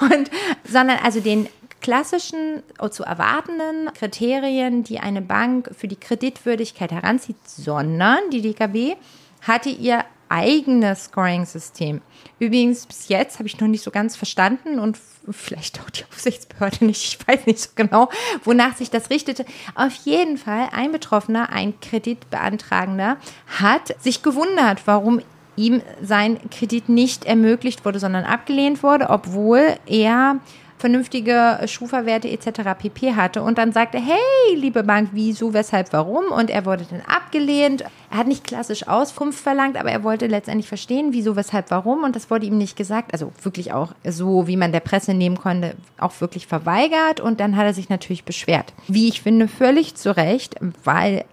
[0.00, 0.30] Und,
[0.70, 1.48] sondern also den
[1.80, 8.96] klassischen oh, zu erwartenden Kriterien, die eine Bank für die Kreditwürdigkeit heranzieht, sondern die DKB
[9.42, 12.00] hatte ihr eigenes Scoring-System.
[12.38, 14.98] Übrigens, bis jetzt habe ich noch nicht so ganz verstanden und
[15.30, 18.08] vielleicht auch die Aufsichtsbehörde nicht, ich weiß nicht so genau,
[18.42, 19.44] wonach sich das richtete.
[19.74, 23.18] Auf jeden Fall, ein Betroffener, ein Kreditbeantragender,
[23.60, 25.20] hat sich gewundert, warum
[25.54, 30.40] ihm sein Kredit nicht ermöglicht wurde, sondern abgelehnt wurde, obwohl er
[30.82, 32.74] vernünftige Schufa-Werte etc.
[32.76, 33.14] pp.
[33.14, 36.24] hatte und dann sagte, hey, liebe Bank, wieso, weshalb, warum?
[36.26, 37.84] Und er wurde dann abgelehnt.
[38.10, 42.02] Er hat nicht klassisch Auskunft verlangt, aber er wollte letztendlich verstehen, wieso, weshalb, warum.
[42.02, 43.12] Und das wurde ihm nicht gesagt.
[43.12, 47.20] Also wirklich auch so, wie man der Presse nehmen konnte, auch wirklich verweigert.
[47.20, 48.74] Und dann hat er sich natürlich beschwert.
[48.88, 51.24] Wie ich finde, völlig zu Recht, weil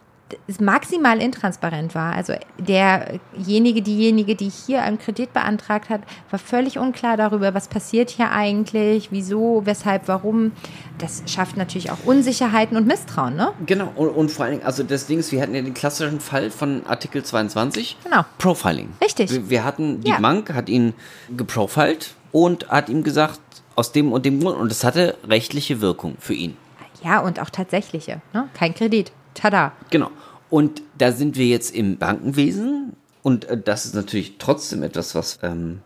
[0.59, 2.13] maximal intransparent war.
[2.13, 8.09] Also derjenige, diejenige, die hier einen Kredit beantragt hat, war völlig unklar darüber, was passiert
[8.09, 10.51] hier eigentlich, wieso, weshalb, warum.
[10.97, 13.53] Das schafft natürlich auch Unsicherheiten und Misstrauen, ne?
[13.65, 16.19] Genau, und, und vor allen Dingen, also das Ding ist, wir hatten ja den klassischen
[16.19, 17.97] Fall von Artikel 22.
[18.03, 18.25] Genau.
[18.37, 18.89] Profiling.
[19.01, 19.31] Richtig.
[19.31, 20.19] Wir, wir hatten, die ja.
[20.19, 20.93] Bank hat ihn
[21.35, 23.39] geprofilt und hat ihm gesagt,
[23.75, 26.57] aus dem und dem Grund, und es hatte rechtliche Wirkung für ihn.
[27.03, 28.49] Ja, und auch tatsächliche, ne?
[28.53, 29.13] Kein Kredit.
[29.33, 29.73] Tada.
[29.89, 30.11] Genau.
[30.49, 35.39] Und da sind wir jetzt im Bankenwesen und äh, das ist natürlich trotzdem etwas, was
[35.43, 35.81] ähm,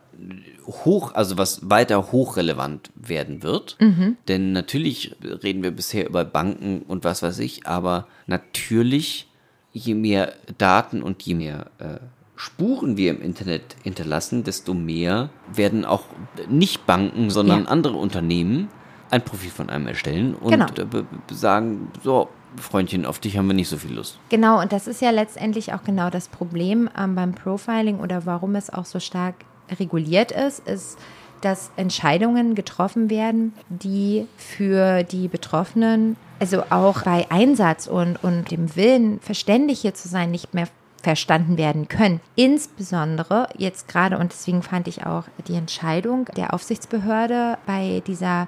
[0.66, 3.76] hoch, also was weiter hochrelevant werden wird.
[3.80, 4.18] Mhm.
[4.28, 9.30] Denn natürlich reden wir bisher über Banken und was weiß ich, aber natürlich,
[9.74, 12.00] je mehr Daten und je mehr äh,
[12.36, 16.04] Spuren wir im Internet hinterlassen, desto mehr werden auch
[16.50, 17.70] nicht Banken, sondern ja.
[17.70, 18.70] andere Unternehmen
[19.12, 21.06] ein Profil von einem erstellen und genau.
[21.30, 24.20] sagen, so, Freundchen, auf dich haben wir nicht so viel Lust.
[24.30, 28.56] Genau, und das ist ja letztendlich auch genau das Problem ähm, beim Profiling oder warum
[28.56, 29.36] es auch so stark
[29.80, 30.98] reguliert ist, ist,
[31.42, 38.76] dass Entscheidungen getroffen werden, die für die Betroffenen, also auch bei Einsatz und, und dem
[38.76, 40.68] Willen, verständlich hier zu sein, nicht mehr
[41.02, 42.22] verstanden werden können.
[42.36, 48.48] Insbesondere jetzt gerade, und deswegen fand ich auch die Entscheidung der Aufsichtsbehörde bei dieser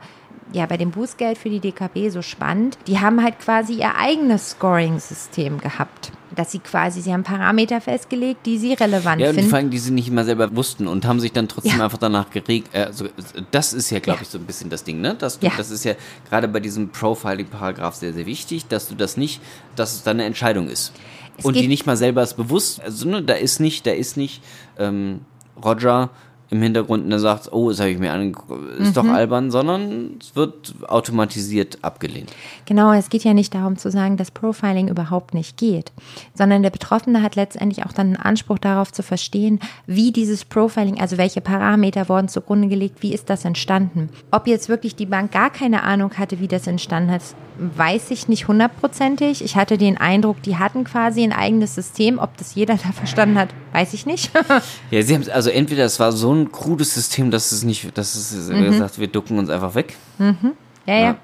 [0.54, 2.78] ja, bei dem Bußgeld für die DKB so spannend.
[2.88, 8.46] Die haben halt quasi ihr eigenes Scoring-System gehabt dass sie quasi, sie haben Parameter festgelegt,
[8.46, 9.50] die sie relevant ja, und finden.
[9.50, 11.86] vor allem, die sie nicht immer selber wussten und haben sich dann trotzdem Ja.
[11.86, 12.76] einfach danach geregt.
[12.76, 13.08] Also,
[13.52, 14.24] das ist ja, glaube Ja.
[14.24, 15.16] ich, so ein bisschen das Ding, ne?
[15.16, 15.54] Dass du, Ja.
[15.58, 15.94] Das ist ja
[16.30, 19.42] gerade bei diesem Profiling-Paragraph sehr, sehr wichtig, dass du das nicht,
[19.76, 20.92] dass es deine Entscheidung ist.
[21.38, 24.18] Es und die nicht mal selber ist bewusst, also ne, da ist nicht, da ist
[24.18, 24.42] nicht
[24.78, 25.22] ähm,
[25.64, 26.10] Roger
[26.52, 28.94] im Hintergrund, der sagt, oh, das habe ich mir angeguckt, ist Mhm.
[28.94, 32.32] doch albern, sondern es wird automatisiert abgelehnt.
[32.66, 35.92] Genau, es geht ja nicht darum zu sagen, dass Profiling überhaupt nicht geht,
[36.34, 41.00] sondern der Betroffene hat letztendlich auch dann einen Anspruch darauf zu verstehen, wie dieses Profiling,
[41.00, 44.10] also welche Parameter wurden zugrunde gelegt, wie ist das entstanden.
[44.32, 47.22] Ob jetzt wirklich die Bank gar keine Ahnung hatte, wie das entstanden hat,
[47.58, 49.42] weiß ich nicht hundertprozentig.
[49.44, 52.20] Ich hatte den Eindruck, die hatten quasi ein eigenes System.
[52.20, 54.32] Ob das jeder da verstanden hat, weiß ich nicht.
[54.92, 58.16] Ja, sie haben also entweder es war so ein krudes System, dass es nicht, dass
[58.16, 58.64] es Mhm.
[58.66, 59.96] gesagt, wir ducken uns einfach weg.
[60.20, 60.34] Ja,
[60.86, 61.00] ja.
[61.00, 61.16] Ja.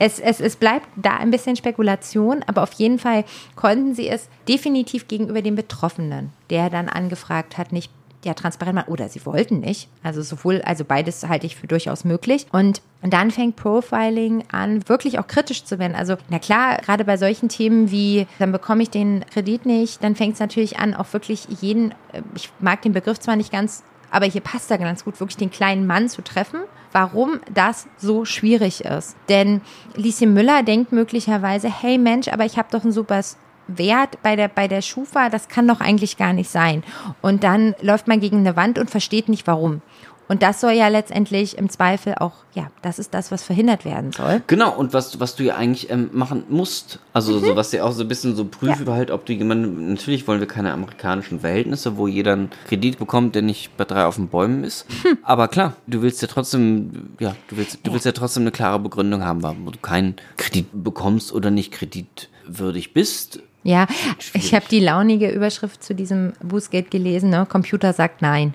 [0.00, 4.28] Es, es, es bleibt da ein bisschen Spekulation, aber auf jeden Fall konnten sie es
[4.48, 7.92] definitiv gegenüber dem Betroffenen, der dann angefragt hat, nicht
[8.24, 8.88] ja, transparent machen.
[8.90, 9.88] Oder sie wollten nicht.
[10.02, 12.46] Also sowohl, also beides halte ich für durchaus möglich.
[12.50, 15.94] Und dann fängt Profiling an, wirklich auch kritisch zu werden.
[15.94, 20.16] Also, na klar, gerade bei solchen Themen wie, dann bekomme ich den Kredit nicht, dann
[20.16, 23.84] fängt es natürlich an, auch wirklich jeden, äh, ich mag den Begriff zwar nicht ganz,
[24.10, 26.60] aber hier passt er ganz gut, wirklich den kleinen Mann zu treffen,
[26.92, 29.16] warum das so schwierig ist.
[29.28, 29.60] Denn
[29.94, 33.20] Lieschen Müller denkt möglicherweise, hey Mensch, aber ich habe doch ein super
[33.68, 36.84] Wert bei der, bei der Schufa, das kann doch eigentlich gar nicht sein.
[37.20, 39.82] Und dann läuft man gegen eine Wand und versteht nicht warum.
[40.28, 44.10] Und das soll ja letztendlich im Zweifel auch, ja, das ist das, was verhindert werden
[44.12, 44.42] soll.
[44.48, 47.92] Genau, und was, was du ja eigentlich ähm, machen musst, also so, was ja auch
[47.92, 48.86] so ein bisschen so prüft Mhm.
[48.86, 48.92] Ja.
[48.94, 53.34] halt, ob du jemanden, natürlich wollen wir keine amerikanischen Verhältnisse, wo jeder einen Kredit bekommt,
[53.36, 54.86] der nicht bei drei auf den Bäumen ist.
[55.02, 55.18] Hm.
[55.22, 58.78] Aber klar, du willst ja trotzdem, ja, du willst, du willst ja trotzdem eine klare
[58.80, 63.40] Begründung haben, warum du keinen Kredit bekommst oder nicht kreditwürdig bist.
[63.62, 63.86] Ja,
[64.18, 64.46] Schwierig.
[64.46, 67.46] ich habe die launige Überschrift zu diesem Bußgeld gelesen, ne?
[67.48, 68.54] Computer sagt nein.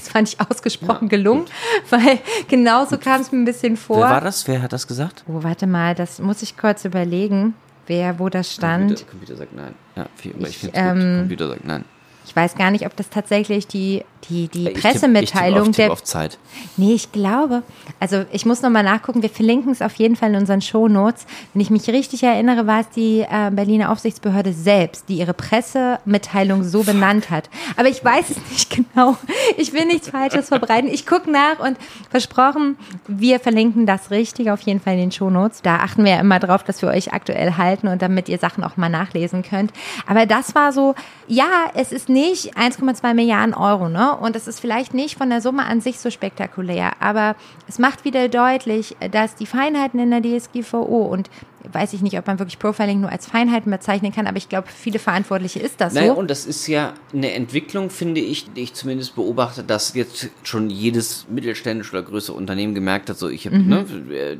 [0.00, 1.44] Das fand ich ausgesprochen gelungen,
[1.90, 3.98] weil genauso kam es mir ein bisschen vor.
[3.98, 4.48] Wer war das?
[4.48, 5.24] Wer hat das gesagt?
[5.28, 7.54] Oh, warte mal, das muss ich kurz überlegen,
[7.86, 8.88] wer, wo das stand.
[8.88, 9.74] Computer, Computer sagt nein.
[9.96, 11.84] Ja, viel, aber ich, Ich, ähm, Computer sagt nein.
[12.26, 15.86] Ich weiß gar nicht, ob das tatsächlich die, die, die Ich tipp- Pressemitteilung ich tipp
[15.86, 15.92] der.
[15.92, 16.38] auf, tipp auf Zeit.
[16.76, 17.62] Nee, ich glaube.
[17.98, 19.22] Also ich muss nochmal nachgucken.
[19.22, 21.26] Wir verlinken es auf jeden Fall in unseren Shownotes.
[21.52, 26.62] Wenn ich mich richtig erinnere, war es die äh, Berliner Aufsichtsbehörde selbst, die ihre Pressemitteilung
[26.64, 27.48] so benannt hat.
[27.76, 29.16] Aber ich weiß es nicht genau.
[29.56, 30.88] Ich will nichts Falsches verbreiten.
[30.90, 31.76] Ich gucke nach und
[32.10, 32.76] versprochen,
[33.08, 35.62] wir verlinken das richtig auf jeden Fall in den Shownotes.
[35.62, 38.62] Da achten wir ja immer drauf, dass wir euch aktuell halten und damit ihr Sachen
[38.64, 39.72] auch mal nachlesen könnt.
[40.06, 40.94] Aber das war so,
[41.26, 44.16] ja, es ist nicht 1,2 Milliarden Euro, ne?
[44.16, 47.36] Und es ist vielleicht nicht von der Summe an sich so spektakulär, aber
[47.68, 51.30] es macht wieder deutlich, dass die Feinheiten in der DSGVO und
[51.72, 54.68] weiß ich nicht, ob man wirklich Profiling nur als Feinheiten bezeichnen kann, aber ich glaube,
[54.68, 56.18] viele Verantwortliche ist das Naja, so.
[56.18, 60.70] und das ist ja eine Entwicklung, finde ich, die ich zumindest beobachte, dass jetzt schon
[60.70, 63.84] jedes mittelständische oder größere Unternehmen gemerkt hat, so ich hab, ne,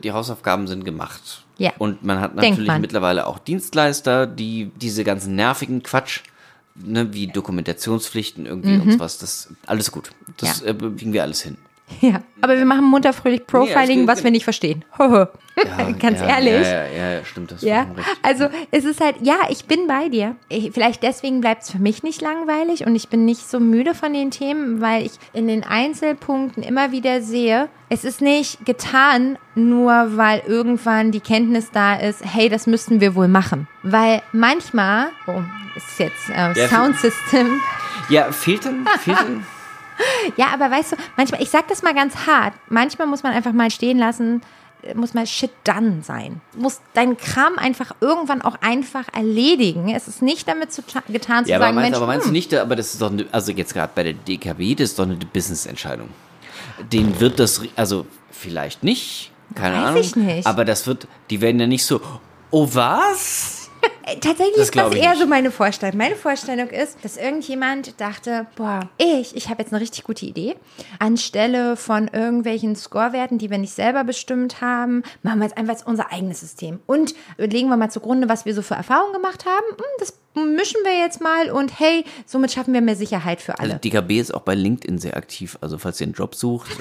[0.03, 1.45] die Hausaufgaben sind gemacht.
[1.59, 1.65] Mhm.
[1.65, 1.73] Ja.
[1.79, 2.81] Und man hat natürlich man.
[2.81, 6.21] mittlerweile auch Dienstleister, die diese ganzen nervigen Quatsch,
[6.85, 10.11] ne, wie Dokumentationspflichten irgendwie und sowas, das alles gut.
[10.39, 10.67] Das Mhm.
[10.67, 10.73] Ja.
[10.73, 11.57] äh, kriegen wir alles hin.
[12.01, 14.85] Ja, aber wir machen munter fröhlich Profiling, Nee, was wir nicht verstehen.
[15.99, 16.67] Ganz ja, ehrlich.
[16.67, 17.63] Ja, ja, ja, stimmt das.
[17.63, 17.87] Ja,
[18.23, 20.37] also es ist halt, ja, ich bin bei dir.
[20.49, 23.95] Ich, vielleicht deswegen bleibt es für mich nicht langweilig und ich bin nicht so müde
[23.95, 29.37] von den Themen, weil ich in den Einzelpunkten immer wieder sehe, es ist nicht getan,
[29.55, 33.67] nur weil irgendwann die Kenntnis da ist, hey, das müssten wir wohl machen.
[33.83, 35.43] Weil manchmal, oh,
[35.77, 37.61] ist jetzt äh, Ja, Soundsystem.
[38.09, 39.45] Ja, fehlt dann, fehlt dann
[40.37, 43.53] Ja, aber weißt du, manchmal, ich sag das mal ganz hart, manchmal muss man einfach
[43.53, 44.43] mal stehen lassen,
[44.83, 46.41] äh, muss mal shit done sein.
[46.57, 49.89] Muss deinen Kram einfach irgendwann auch einfach erledigen.
[49.95, 52.25] Es ist nicht damit zu ta- getan zu Ja, aber sagen, meinst, Mensch, aber meinst
[52.27, 54.91] du hm, nicht, aber das ist doch, eine, also jetzt gerade bei der DKW, das
[54.91, 56.09] ist doch eine Business-Entscheidung.
[56.93, 60.01] Den wird das, also vielleicht nicht, keine Weiß Ahnung.
[60.01, 60.47] ich nicht.
[60.47, 62.01] Aber das wird, die werden ja nicht so,
[62.51, 63.60] oh was?
[64.21, 65.21] Tatsächlich das ist das eher nicht.
[65.21, 65.97] so meine Vorstellung.
[65.97, 70.57] Meine Vorstellung ist, dass irgendjemand dachte, boah, ich, ich habe jetzt eine richtig gute Idee.
[70.99, 76.13] Anstelle von irgendwelchen Scorewerten, die wir nicht selber bestimmt haben, machen wir jetzt einfach unser
[76.13, 76.81] eigenes System.
[76.87, 79.67] Und legen wir mal zugrunde, was wir so für Erfahrungen gemacht haben.
[79.71, 83.75] Hm, Das mischen wir jetzt mal und hey, somit schaffen wir mehr Sicherheit für alle.
[83.75, 86.71] Also DKB ist auch bei LinkedIn sehr aktiv, also falls ihr einen Job sucht.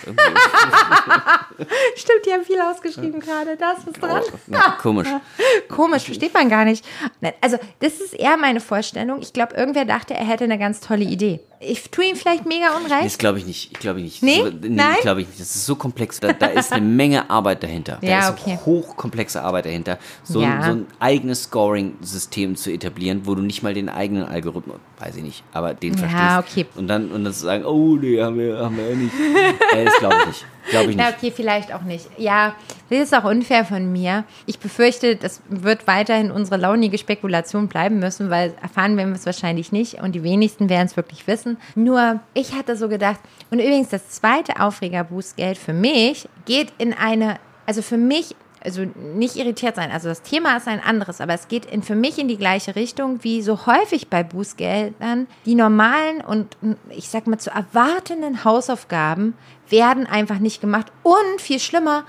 [1.95, 3.57] Stimmt, die haben viel ausgeschrieben gerade.
[3.57, 4.21] Das ist dran.
[4.33, 5.07] oh, na, komisch.
[5.69, 6.85] Komisch, versteht man gar nicht.
[7.41, 9.19] Also, das ist eher meine Vorstellung.
[9.21, 11.39] Ich glaube, irgendwer dachte, er hätte eine ganz tolle Idee.
[11.61, 13.03] Ich tue ihm vielleicht mega unrecht.
[13.05, 13.71] Das glaube ich nicht.
[13.73, 14.23] Ich glaube nicht.
[14.23, 14.37] Nee?
[14.43, 14.93] So, Nein?
[14.95, 15.41] ich glaube ich nicht.
[15.41, 16.19] Das ist so komplex.
[16.21, 17.97] Da, da ist eine Menge Arbeit dahinter.
[18.01, 18.57] Da Ja, ist okay.
[18.65, 19.97] hochkomplexe Arbeit dahinter.
[20.23, 20.51] So, Ja.
[20.59, 25.17] ein, so ein eigenes Scoring-System zu etablieren, wo du nicht mal den eigenen Algorithmus, weiß
[25.17, 26.63] ich nicht, aber den Ja, verstehst.
[26.69, 26.79] okay.
[26.79, 29.13] Und dann, und dann zu sagen, oh nee, haben wir, haben wir ja nicht.
[29.75, 30.45] äh, das glaube ich nicht.
[30.69, 31.17] Glaube ich Na, nicht.
[31.17, 32.07] okay, vielleicht auch nicht.
[32.17, 32.55] Ja,
[32.89, 34.23] das ist auch unfair von mir.
[34.45, 39.25] Ich befürchte, das wird weiterhin unsere launige Spekulation bleiben müssen, weil erfahren werden wir es
[39.25, 41.57] wahrscheinlich nicht und die wenigsten werden es wirklich wissen.
[41.75, 43.19] Nur, ich hatte so gedacht,
[43.51, 49.35] und übrigens das zweite Aufregerbußgeld für mich geht in eine, also für mich also nicht
[49.35, 49.91] irritiert sein.
[49.91, 52.75] Also das Thema ist ein anderes, aber es geht in, für mich in die gleiche
[52.75, 55.27] Richtung wie so häufig bei Bußgeldern.
[55.45, 56.57] Die normalen und
[56.89, 59.33] ich sag mal zu erwartenden Hausaufgaben
[59.69, 60.87] werden einfach nicht gemacht.
[61.03, 62.03] Und viel schlimmer,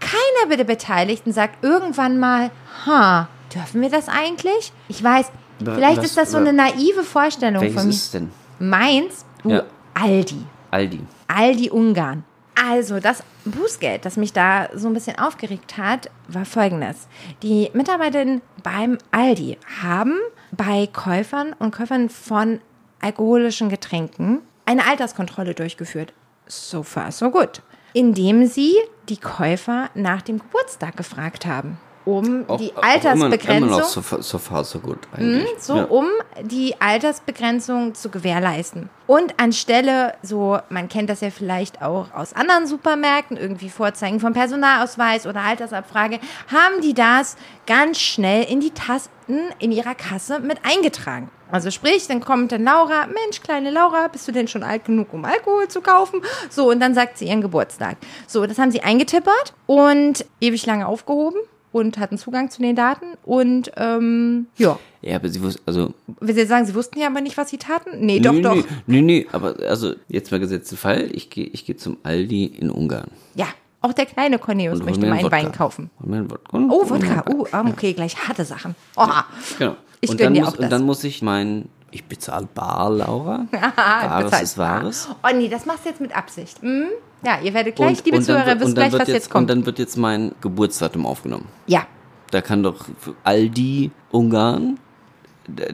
[0.00, 2.50] keiner der Beteiligten sagt irgendwann mal,
[2.86, 4.72] ha, dürfen wir das eigentlich?
[4.88, 7.90] Ich weiß, vielleicht was- ist das so eine naive Vorstellung von mir.
[7.90, 8.30] ist es denn?
[8.58, 9.62] Meins, du, Ja.
[9.94, 10.44] Aldi.
[10.70, 11.00] Aldi.
[11.28, 12.24] Aldi Ungarn.
[12.66, 17.08] Also, das Bußgeld, das mich da so ein bisschen aufgeregt hat, war folgendes.
[17.42, 20.18] Die Mitarbeiterinnen beim Aldi haben
[20.50, 22.60] bei Käufern und Käufern von
[23.00, 26.14] alkoholischen Getränken eine Alterskontrolle durchgeführt.
[26.46, 27.60] So far, so gut.
[27.92, 28.74] Indem sie
[29.10, 31.78] die Käufer nach dem Geburtstag gefragt haben.
[32.04, 33.56] Um Auch- die Altersbegrenzung.
[33.56, 35.48] Immer, immer noch so, so far, so gut eigentlich.
[35.58, 35.84] So, ja.
[35.84, 36.06] um
[36.42, 38.90] die Altersbegrenzung zu gewährleisten.
[39.06, 44.32] Und anstelle, so, man kennt das ja vielleicht auch aus anderen Supermärkten, irgendwie Vorzeigen vom
[44.32, 46.20] Personalausweis oder Altersabfrage,
[46.52, 47.36] haben die das
[47.66, 51.30] ganz schnell in die Tasten in ihrer Kasse mit eingetragen.
[51.50, 55.12] Also sprich, dann kommt dann Laura, Mensch, kleine Laura, bist du denn schon alt genug,
[55.12, 56.20] um Alkohol zu kaufen?
[56.50, 57.96] So, und dann sagt sie ihren Geburtstag.
[58.26, 61.38] So, das haben sie eingetippert und ewig lange aufgehoben
[61.74, 64.78] und hatten Zugang zu den Daten und ähm, ja.
[65.02, 67.58] ja, aber sie wusste, also Will Sie sagen, Sie wussten ja aber nicht, was Sie
[67.58, 68.06] taten?
[68.06, 68.56] Nee, doch, nee, doch.
[68.86, 72.70] Nee, nee, aber also jetzt mal gesetzten Fall, ich gehe ich geh zum Aldi in
[72.70, 73.08] Ungarn.
[73.34, 73.46] Ja,
[73.80, 75.90] auch der kleine Cornelius Und möchte mal einen Wein kaufen.
[76.00, 76.58] Einen Wodka.
[76.70, 77.24] Oh, Wodka.
[77.28, 78.76] Oh, ah, okay, gleich harte Sachen.
[78.96, 79.24] Oha.
[79.58, 79.76] Genau.
[80.00, 80.64] Ich und dann dir muss, auch das.
[80.66, 83.46] Und dann muss ich mein, ich bezahle bar, Laura.
[83.52, 84.42] Ah, Wahres bezahlt.
[84.44, 85.08] ist Wahres.
[85.24, 86.62] Oh nee, das machst du jetzt mit Absicht.
[86.62, 86.86] Hm?
[87.24, 89.14] Ja, ihr werdet gleich, Und, liebe und, dann, Zuhörer, wird- wisst dann gleich, was jetzt,
[89.16, 89.42] jetzt kommt.
[89.42, 91.46] Und dann wird jetzt mein Geburtsdatum aufgenommen.
[91.66, 91.86] ja,
[92.30, 94.78] Da kann doch für Aldi Ungarn,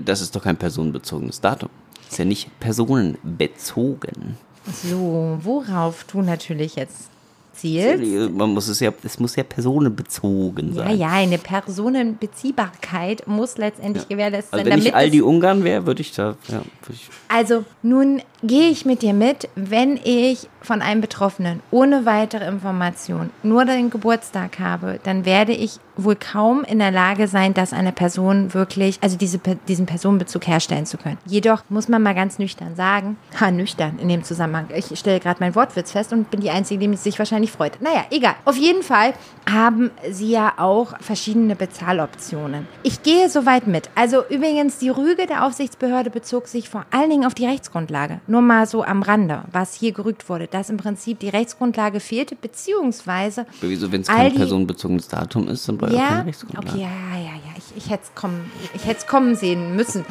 [0.05, 1.69] das ist doch kein personenbezogenes Datum.
[2.09, 4.37] ist ja nicht personenbezogen.
[4.83, 7.09] so, worauf du natürlich jetzt
[7.55, 8.33] zielst.
[8.33, 10.99] Man muss es ja, es muss ja personenbezogen Ja, sein.
[10.99, 16.13] ja, eine Personenbeziehbarkeit muss letztendlich gewährleistet Also sein, wenn ich Aldi Ungarn wäre, würde ich
[16.13, 21.01] da, ja, würde ich, Also, nun gehe ich mit dir mit, wenn ich von einem
[21.01, 26.91] Betroffenen ohne weitere Information nur den Geburtstag habe, dann werde ich wohl kaum in der
[26.91, 31.19] Lage sein, das einer Person wirklich, also diese, diesen Personenbezug herstellen zu können.
[31.27, 34.69] Jedoch muss man mal ganz nüchtern sagen, ha, nüchtern in dem Zusammenhang.
[34.75, 37.81] Ich stelle gerade meinen Wortwitz fest und bin die Einzige, die sich wahrscheinlich freut.
[37.81, 38.35] Naja, egal.
[38.45, 39.13] Auf jeden Fall
[39.51, 42.67] haben sie ja auch verschiedene Bezahloptionen.
[42.83, 43.91] Ich gehe soweit mit.
[43.95, 48.21] Also übrigens, die Rüge der Aufsichtsbehörde bezog sich vor allen Dingen auf die Rechtsgrundlage.
[48.27, 52.35] Nur mal so am Rande, was hier gerügt wurde, dass im Prinzip die Rechtsgrundlage fehlte,
[52.37, 56.69] beziehungsweise wieso, wenn es kein Aldi- personenbezogenes Datum ist, dann auch ja, keine Rechtsgrundlage.
[56.69, 57.53] okay, ja, ja, ja.
[57.57, 60.05] Ich, ich hätte es kommen, ich hätte es kommen sehen müssen.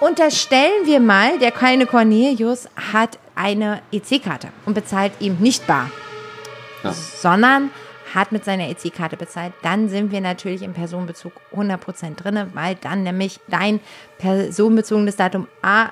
[0.00, 5.90] Unterstellen wir mal, der kleine Cornelius hat eine EC-Karte und bezahlt ihm nicht bar,
[6.84, 6.92] Ja.
[6.92, 7.70] sondern
[8.14, 13.04] hat mit seiner EC-Karte bezahlt, dann sind wir natürlich im Personenbezug 100% drin, weil dann
[13.04, 13.80] nämlich dein
[14.18, 15.86] personenbezogenes Datum A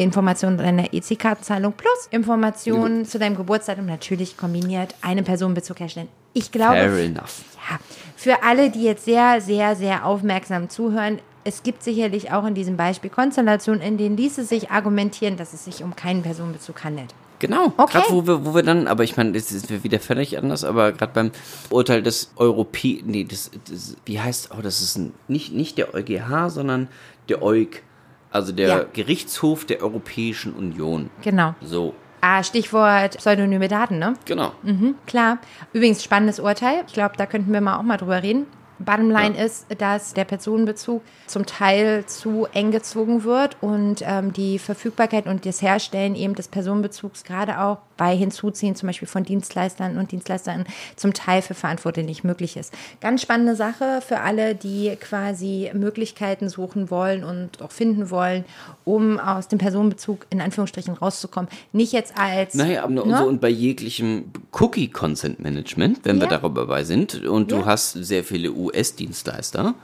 [0.00, 6.08] Informationen deiner EC-Kartenzahlung plus Informationen zu deinem Geburtsdatum natürlich kombiniert einen Personenbezug herstellen.
[6.32, 7.42] Ich glaube, Fair enough.
[7.70, 7.78] ja,
[8.16, 12.76] für alle, die jetzt sehr, sehr, sehr aufmerksam zuhören, es gibt sicherlich auch in diesem
[12.76, 17.14] Beispiel Konstellationen, in denen ließe sich argumentieren, dass es sich um keinen Personenbezug handelt.
[17.38, 17.98] Genau, Okay.
[17.98, 20.92] gerade wo wir, wo wir dann, aber ich meine, das ist wieder völlig anders, aber
[20.92, 21.30] gerade beim
[21.70, 25.94] Urteil des Europä, nee, das, das, wie heißt, oh, das ist ein, nicht, nicht der
[25.94, 26.88] EuGH, sondern
[27.30, 27.82] der EuG,
[28.30, 28.84] also der Ja.
[28.92, 31.10] Gerichtshof der Europäischen Union.
[31.22, 31.54] Genau.
[31.62, 34.12] So, Ah, Stichwort pseudonyme Daten, ne?
[34.26, 34.52] genau.
[34.62, 35.38] Mhm, klar.
[35.72, 36.84] Übrigens, spannendes Urteil.
[36.86, 38.44] Ich glaube, da könnten wir mal auch mal drüber reden.
[38.78, 44.58] Bottom line ist, dass der Personenbezug zum Teil zu eng gezogen wird und ähm, die
[44.58, 49.98] Verfügbarkeit und das Herstellen eben des Personenbezugs gerade auch bei Hinzuziehen zum Beispiel von Dienstleistern
[49.98, 50.64] und Dienstleistern
[50.96, 52.72] zum Teil für Verantwortliche nicht möglich ist.
[53.02, 58.46] Ganz spannende Sache für alle, die quasi Möglichkeiten suchen wollen und auch finden wollen,
[58.86, 61.50] um aus dem Personenbezug in Anführungsstrichen rauszukommen.
[61.74, 63.18] Nicht jetzt als Naja, aber und, Ne?
[63.18, 64.24] so, und bei jeglichem
[64.58, 66.38] Cookie-Consent-Management, wenn wir Ja.
[66.38, 67.58] darüber bei sind, und Ja.
[67.58, 69.74] du hast sehr viele US-Dienstleister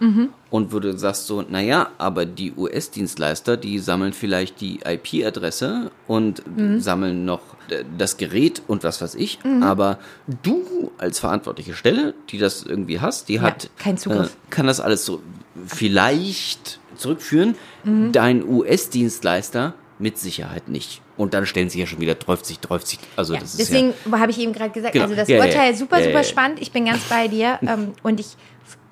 [0.51, 6.43] und wo du sagst so, naja, aber die US-Dienstleister, die sammeln vielleicht die IP-Adresse und
[6.79, 7.43] sammeln noch
[7.99, 9.99] das Gerät und was weiß ich, aber
[10.43, 14.29] du als verantwortliche Stelle, die das irgendwie hast, die hat keinen Zugriff.
[14.35, 15.23] Äh, kann das alles so
[15.67, 17.55] vielleicht zurückführen.
[18.13, 21.01] Dein US-Dienstleister mit Sicherheit nicht.
[21.17, 22.99] Und dann stellen sie ja schon wieder 30, 30.
[23.17, 25.05] Also Ja, das ist deswegen ja, habe ich eben gerade gesagt, Genau.
[25.05, 25.77] also das Ja, ja, Urteil ja.
[25.77, 26.25] super, Ja, ja, super ja.
[26.25, 26.61] spannend.
[26.61, 27.59] Ich bin ganz bei dir.
[27.67, 28.37] Ähm, und ich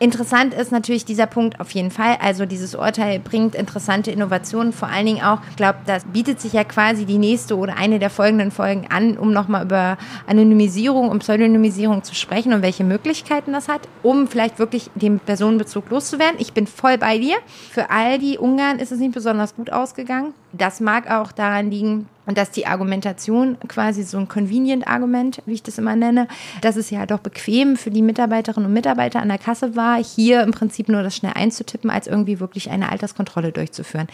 [0.04, 2.18] interessant ist natürlich dieser Punkt auf jeden Fall.
[2.20, 4.72] Also dieses Urteil bringt interessante Innovationen.
[4.72, 7.98] Vor allen Dingen auch, ich glaube, das bietet sich ja quasi die nächste oder eine
[7.98, 9.96] der folgenden Folgen an, um nochmal über
[10.26, 15.90] Anonymisierung und Pseudonymisierung zu sprechen und welche Möglichkeiten das hat, um vielleicht wirklich den Personenbezug
[15.90, 16.36] loszuwerden.
[16.38, 17.36] Ich bin voll bei dir.
[17.70, 20.34] Für all die Ungarn ist es nicht besonders gut ausgegangen.
[20.52, 25.62] Das mag auch daran liegen, und dass die Argumentation quasi so ein Convenient-Argument, wie ich
[25.62, 26.28] das immer nenne,
[26.60, 30.42] dass es ja doch bequem für die Mitarbeiterinnen und Mitarbeiter an der Kasse war, hier
[30.42, 34.08] im Prinzip nur das schnell einzutippen, als irgendwie wirklich eine Alterskontrolle durchzuführen.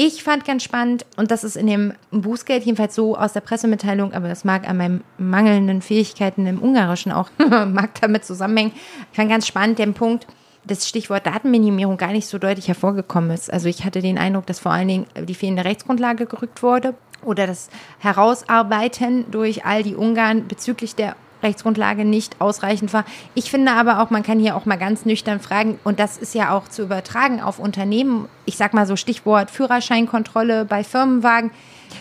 [0.00, 4.12] Ich fand ganz spannend, und das ist in dem Bußgeld jedenfalls so aus der Pressemitteilung,
[4.12, 7.30] aber das mag an meinen mangelnden Fähigkeiten im Ungarischen auch,
[7.66, 8.72] mag damit zusammenhängen.
[9.10, 10.28] Ich fand ganz spannend den Punkt,
[10.64, 13.52] das Stichwort Datenminimierung gar nicht so deutlich hervorgekommen ist.
[13.52, 17.46] Also ich hatte den Eindruck, dass vor allen Dingen die fehlende Rechtsgrundlage gerückt wurde oder
[17.46, 23.04] das Herausarbeiten durch all die Ungarn bezüglich der Rechtsgrundlage nicht ausreichend war.
[23.34, 26.34] Ich finde aber auch, man kann hier auch mal ganz nüchtern fragen, und das ist
[26.34, 28.28] ja auch zu übertragen auf Unternehmen.
[28.44, 31.50] Ich sag mal so Stichwort Führerscheinkontrolle bei Firmenwagen.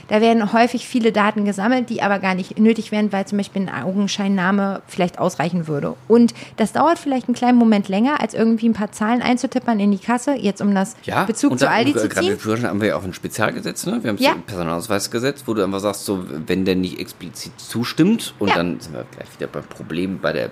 [0.07, 3.63] Da werden häufig viele Daten gesammelt, die aber gar nicht nötig wären, weil zum Beispiel
[3.67, 5.95] ein Augenscheinname vielleicht ausreichen würde.
[6.07, 9.91] Und das dauert vielleicht einen kleinen Moment länger, als irgendwie ein paar Zahlen einzutippern in
[9.91, 12.39] die Kasse, jetzt um das ja, Bezug und zu Aldi zu Gerade ziehen.
[12.39, 13.99] Führerschein haben wir ja auch ein Spezialgesetz, ne?
[14.01, 14.31] Wir haben Ja.
[14.31, 18.55] so ein Personalausweisgesetz, wo du einfach sagst, so, wenn der nicht explizit zustimmt, und Ja.
[18.55, 20.49] dann sind wir gleich wieder beim Problem bei der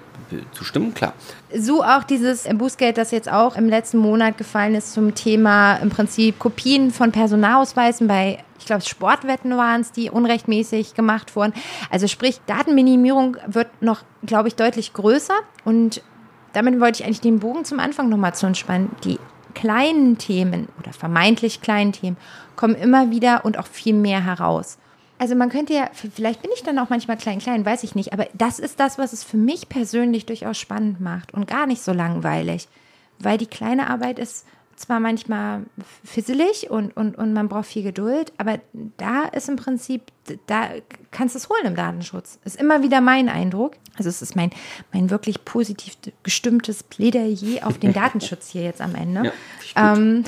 [0.53, 1.13] Zustimmung, klar.
[1.55, 5.89] So auch dieses Bußgeld, das jetzt auch im letzten Monat gefallen ist zum Thema im
[5.89, 11.53] Prinzip Kopien von Personalausweisen bei, ich glaube, Sportwetten waren es, die unrechtmäßig gemacht wurden.
[11.89, 15.35] Also sprich, Datenminimierung wird noch, glaube ich, deutlich größer.
[15.63, 16.01] Und
[16.53, 18.91] damit wollte ich eigentlich den Bogen zum Anfang nochmal zu entspannen.
[19.03, 19.19] Die
[19.53, 22.17] kleinen Themen oder vermeintlich kleinen Themen
[22.55, 24.77] kommen immer wieder und auch viel mehr heraus.
[25.17, 28.11] Also man könnte ja, vielleicht bin ich dann auch manchmal klein, klein, weiß ich nicht,
[28.11, 31.81] aber das ist das, was es für mich persönlich durchaus spannend macht und gar nicht
[31.81, 32.67] so langweilig.
[33.19, 34.45] Weil die kleine Arbeit ist
[34.75, 35.65] zwar manchmal
[36.03, 38.59] fisselig und, und, und man braucht viel Geduld, aber
[38.97, 40.01] da ist im Prinzip,
[40.47, 40.69] da
[41.11, 42.39] kannst du es holen im Datenschutz.
[42.43, 43.73] Ist immer wieder mein Eindruck.
[43.97, 44.49] Also es ist mein,
[44.91, 49.23] mein wirklich positiv gestimmtes Plädoyer auf den Datenschutz hier jetzt am Ende.
[49.23, 49.97] Ja, gut.
[49.97, 50.23] Ähm,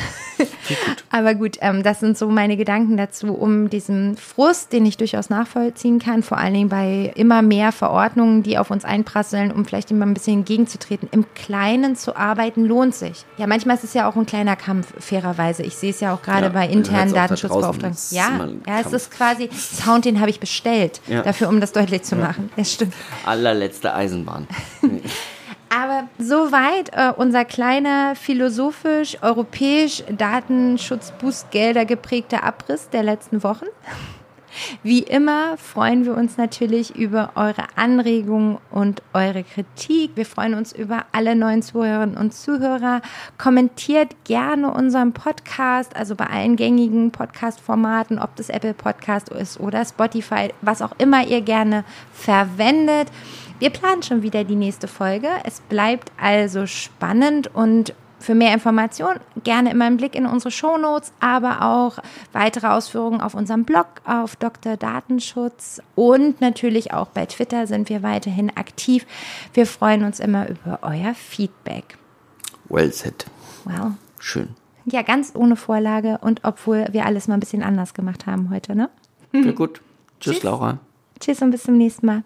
[1.11, 5.29] aber gut, ähm, das sind so meine Gedanken dazu, um diesen Frust, den ich durchaus
[5.29, 9.91] nachvollziehen kann, vor allen Dingen bei immer mehr Verordnungen, die auf uns einprasseln, um vielleicht
[9.91, 11.09] immer ein bisschen entgegenzutreten.
[11.11, 13.25] Im Kleinen zu arbeiten lohnt sich.
[13.37, 15.63] Ja, manchmal ist es ja auch ein kleiner Kampf, fairerweise.
[15.63, 17.91] Ich sehe es ja auch gerade Ja, bei internen Datenschutzbeauftragten.
[17.91, 19.49] es Ja, ja, es ist quasi
[19.87, 21.21] Sound, den habe ich bestellt, Ja.
[21.23, 22.49] dafür, um das deutlich zu machen.
[22.55, 22.93] Das stimmt.
[23.25, 24.47] Allerletzte Eisenbahn.
[25.69, 33.65] Aber soweit äh, unser kleiner philosophisch, europäisch Datenschutzbußgelder geprägter Abriss der letzten Wochen.
[34.83, 40.11] Wie immer freuen wir uns natürlich über eure Anregungen und eure Kritik.
[40.15, 43.01] Wir freuen uns über alle neuen Zuhörerinnen und Zuhörer.
[43.37, 49.85] Kommentiert gerne unseren Podcast, also bei allen gängigen Podcast-Formaten, ob das Apple Podcast ist oder
[49.85, 51.83] Spotify, was auch immer ihr gerne
[52.13, 53.09] verwendet.
[53.59, 55.29] Wir planen schon wieder die nächste Folge.
[55.43, 61.13] Es bleibt also spannend und für mehr Informationen gerne immer einen Blick in unsere Shownotes,
[61.19, 61.99] aber auch
[62.33, 64.77] weitere Ausführungen auf unserem Blog auf Dr.
[64.77, 69.05] Datenschutz und natürlich auch bei Twitter sind wir weiterhin aktiv.
[69.53, 71.97] Wir freuen uns immer über euer Feedback.
[72.69, 73.25] Well said.
[73.65, 73.93] Wow.
[74.19, 74.49] Schön.
[74.85, 78.75] Ja, ganz ohne Vorlage und obwohl wir alles mal ein bisschen anders gemacht haben heute,
[78.75, 78.89] ne?
[79.33, 79.81] Ja, gut.
[80.19, 80.43] Tschüss, Tschüss.
[80.43, 80.79] Laura.
[81.19, 82.23] Tschüss und bis zum nächsten Mal.